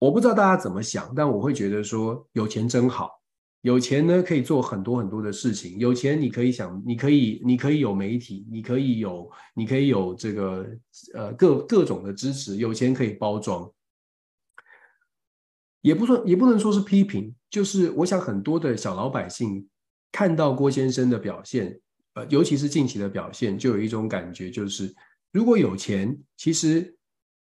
[0.00, 3.22] 我不知道大家怎么想，但我会觉得说有钱真好。
[3.60, 5.78] 有钱呢，可以做很多很多的事情。
[5.78, 10.66] 有钱，你可以想，你可以，你可以有媒体，你可以有，你可以有这个
[11.14, 12.56] 呃各各种的支持。
[12.56, 13.70] 有钱可以包装，
[15.82, 19.68] 也不说，也不能说是批评，就是我想很多的小老百姓
[20.10, 21.80] 看到郭先生的表现，
[22.14, 24.92] 呃，尤其是近期的表现，就有一种感觉，就是
[25.32, 26.94] 如果有钱，其实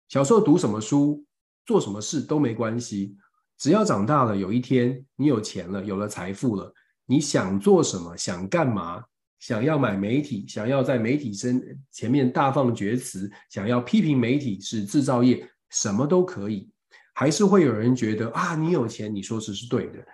[0.08, 1.26] 小时候读什么书，
[1.66, 3.18] 做什么事都没关系。
[3.58, 6.72] 只要长大了，有一天你有钱了，有了财富了，
[7.08, 9.04] 你想做什么，想干嘛，
[9.40, 11.62] 想要买媒体，想要在媒体身
[11.92, 16.70] 前面大放厥词，想要批评媒体是制造业，什么都可以，
[17.16, 20.06] 还是会有人觉得啊，你有钱，你说这是对的。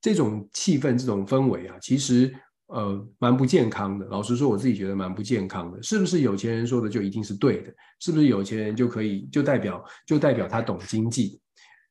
[0.00, 2.32] 这种气氛，这种氛围啊，其实
[2.66, 4.06] 呃蛮不健康的。
[4.06, 5.82] 老实说，我自己觉得蛮不健康的。
[5.82, 7.72] 是不是有钱人说的就一定是对的？
[8.00, 11.40] 是不是有钱人就可以就代表就代表他懂经济？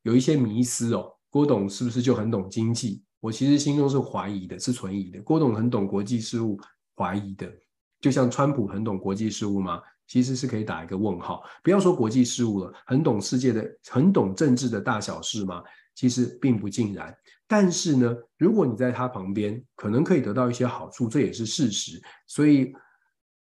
[0.03, 3.03] 有一些迷思哦，郭董是不是就很懂经济？
[3.19, 5.21] 我其实心中是怀疑的，是存疑的。
[5.21, 6.59] 郭董很懂国际事务，
[6.95, 7.51] 怀疑的。
[7.99, 9.81] 就像川普很懂国际事务吗？
[10.07, 11.41] 其实是可以打一个问号。
[11.63, 15.63] 不要说国际事务了，很懂世界的，很懂政治的大小事吗？
[15.95, 17.11] 其实并不尽然。
[17.47, 22.01] 但是呢，如果你在他旁边，可能可以得到一些好处，这也是事实。
[22.27, 22.73] 所以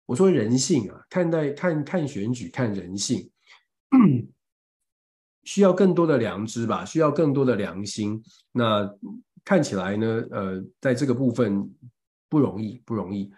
[0.07, 3.31] 我说人性啊，看待看看选举，看人性。
[5.45, 8.23] 需要更多的良知吧，需要更多的良心。
[8.53, 8.89] 那
[9.45, 11.69] 看起来呢，呃，在这个部分
[12.29, 13.33] 不容易，不容易。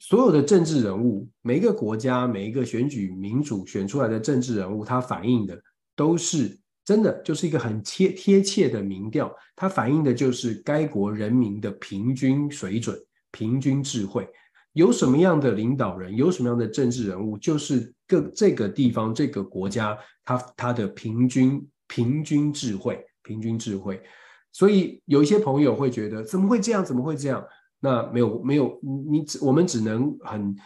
[0.00, 5.58] 所有的政治人物，每一个国家，每一个选举民主选出来的政治人物，他反映的
[5.96, 12.98] 都是真的，就是一个很贴贴切的民调，它反映的就是该国人民的平均水准、
[13.30, 14.28] 平均智慧。
[14.72, 24.02] 有什么样的领导人，有什么样的政治人物，就是各这个地方、这个国家，他他的平均平均智慧、平均智慧。
[24.50, 26.84] 所以有一些朋友会觉得，怎么会这样？
[26.84, 27.44] 怎么会这样？
[27.80, 28.80] 那没有没有，
[29.10, 30.56] 你只我们只能很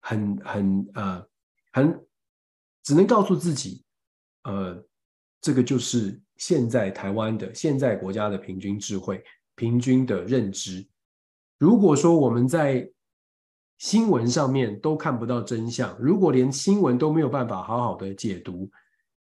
[0.00, 1.24] 很很呃
[1.72, 2.00] 很
[2.84, 3.82] 只能告诉自己，
[4.44, 4.80] 呃，
[5.46, 9.22] 这个就是现在台湾的现在国家的平均智慧、
[9.54, 10.84] 平均的认知。
[11.56, 12.90] 如果说我们在
[13.78, 18.68] 新闻上面都看不到真相，如果连新闻都没有办法好好的解读，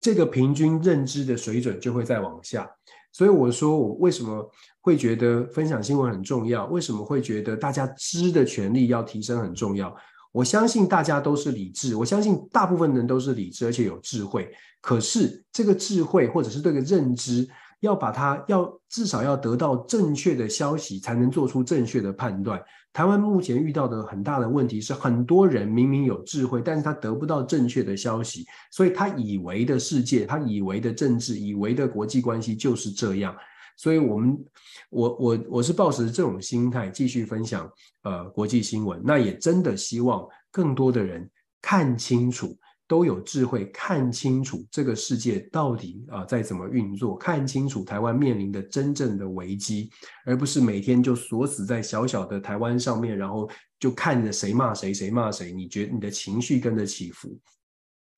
[0.00, 2.70] 这个平均认知的水准就会再往下。
[3.10, 4.48] 所以我说，我为什么
[4.80, 6.66] 会觉得分享新闻很重要？
[6.66, 9.92] 为什么会觉得大家知的权利要提升很重要？
[10.34, 14.50] 我相信大家都是理智，我相信大部分人都是理智而且有智慧。
[14.80, 22.60] 可是这个智慧或者是这个认知，要把它要至少要得到正确的消息，才能做出正确的判断。
[22.92, 33.32] 台湾目前遇到的很大的问题是，很多人明明有智慧，但是他得不到正确的消息，所以他以为的世界，他以为的政治，以为的国际关系就是这样。
[33.76, 34.44] 所以，我们，
[34.90, 37.70] 我我我是抱持这种心态继续分享
[38.02, 41.30] 呃国际新闻，那也真的希望更多的人
[41.62, 42.56] 看清楚。
[42.86, 49.90] 都有智慧，看清楚这个世界到底啊在怎么运作，看清楚台湾面临的真正的危机，
[50.26, 53.48] 而不是每天就锁死在小小的台湾上面，然后
[53.80, 57.40] 就看着谁骂谁，谁骂谁，你觉你的情绪跟着起伏。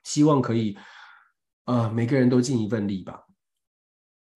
[0.02, 0.76] 希望可以
[1.66, 3.25] 啊、每个人都尽一份力吧。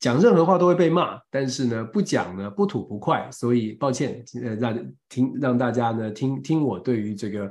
[0.01, 7.49] 讲任何话都会被骂，但是呢，不讲呢不吐不快，所以抱歉，呃，让听让大家呢听听我对于这个。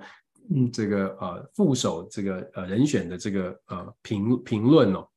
[0.51, 5.07] 嗯，这个呃副手这个呃人选的这个呃评评论哦，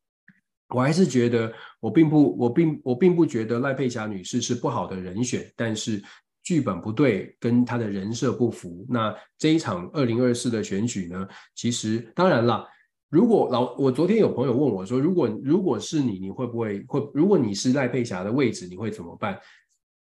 [0.68, 6.03] 我还是觉得我并不我并我并不觉得赖佩霞女士是不好的人选，但是
[6.43, 8.85] 剧本不对，跟她的人设不符。
[8.91, 12.68] 那这一场二零二四的选举呢，其实当然了，
[13.12, 17.10] 如果老我昨天有朋友问我说，如果如果是你，你会不会会？
[17.12, 19.38] 如果你是赖佩霞的位置，你会怎么办？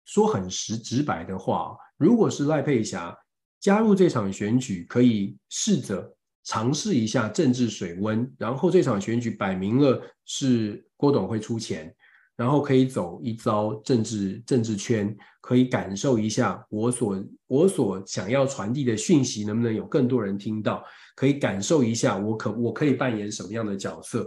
[0.04, 3.12] 说很实直白的话，如果是赖佩霞。
[3.58, 11.92] 加入这场选举，可以试着尝试一下政治水温，然后这场选举摆明了是郭董会出钱，
[12.40, 20.82] 然后可以走一遭政治政治圈，可以感受一下我所我所想要传递的讯息能不能有更多人听到，
[21.14, 24.26] 可以感受一下我可我可以扮演什么样的角色。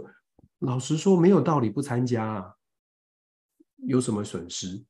[0.60, 2.44] 老实说，没有道理不参加啊，
[3.78, 4.80] 有什么损失？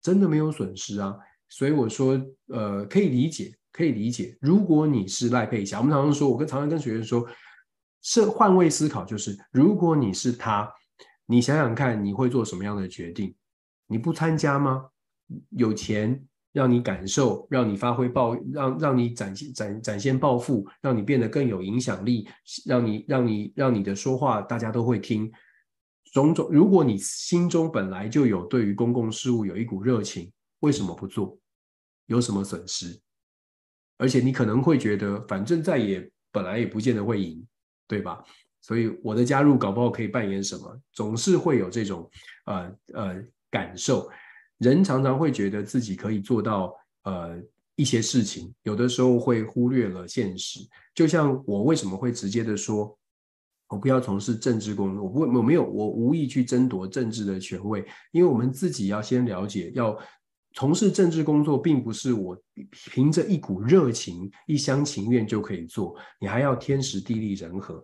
[0.00, 1.16] 真的没有损失啊。
[1.48, 2.16] 所以我说，
[2.54, 4.38] 呃，可以理解，可以理解。
[4.40, 7.26] 如果你是赖佩霞，我们常常说，我跟常常跟学员说，
[8.00, 10.72] 是换位思考，就是如果你是他，
[11.30, 13.34] 你想想看，你会做什么样的决定？
[13.86, 14.86] 你不参加吗？
[15.50, 22.26] 有钱让你感受，让你发挥抱，让让你展现展展现抱负，让你变得更有影响力，
[22.64, 25.30] 让你让你让你的说话大家都会听。
[26.14, 31.38] 种种，如果你心中本来就有对于公共事务有一股热情，为什么不做？
[32.06, 32.98] 有什么损失？
[33.98, 37.46] 而且你可能会觉得，反正再也本来也不见得会赢，
[37.86, 38.24] 对吧？
[38.68, 40.78] 所以我的加入搞不好可以扮演什么？
[40.92, 42.10] 总是会有这种
[42.44, 44.10] 呃呃感受。
[44.58, 46.74] 人常常会觉得自己可以做到
[47.04, 47.40] 呃
[47.76, 50.60] 一些事情，有的时候会忽略了现实。
[50.94, 52.94] 就像我为什么会直接的说，
[53.68, 57.82] 我不要从事政治工作，我不我没有我无意去争夺政治的权位，
[58.12, 59.98] 因为我们自己要先了解要。
[60.54, 62.36] 从事政治工作，并不是我
[62.92, 67.82] 凭着一股热情、一厢情愿就可以做，你还要天时地利人和。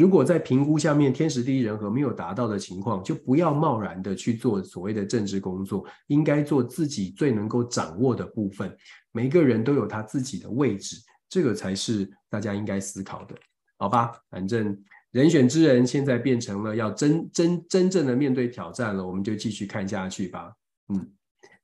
[0.00, 8.74] 如果在评估下面天时地利人和没有达到的情况，就不要贸然的去做所谓的政治工作，应该做自己最能够掌握的部分。
[9.12, 10.96] 每个人都有他自己的位置，
[11.28, 13.34] 这个才是大家应该思考的，
[13.76, 14.10] 好吧？
[14.30, 14.74] 反正
[15.10, 20.50] 人选之人现在变成了要真真真正的面对挑战了，我们就继续看下去吧。
[20.94, 21.12] 嗯。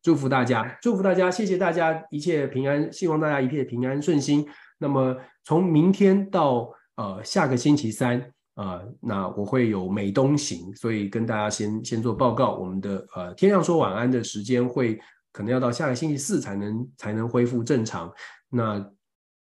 [0.02, 4.46] 祝福大家，祝福大家，谢谢大家一切平安，希望大家一切平安顺心。
[4.78, 8.20] 那么从明天到呃下个星期三，
[8.56, 12.56] 呃，那我会有美东行，所以跟大家先先做报告。
[12.56, 14.98] 我们的呃天亮说晚安的时间会
[15.32, 18.12] 可能要到下个星期四才能才能恢复正常。
[18.48, 18.84] 那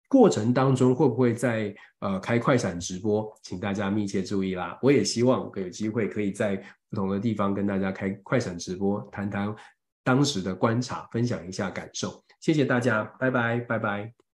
[0.07, 4.77] 过程当中会不会再呃开快闪直播，请大家密切注意啦。
[4.81, 6.55] 我也希望有机会可以在
[6.89, 9.55] 不同的地方跟大家开快闪直播，谈谈。
[10.01, 14.19] 当时的观察，分享一下感受，谢谢大家，拜拜，拜拜。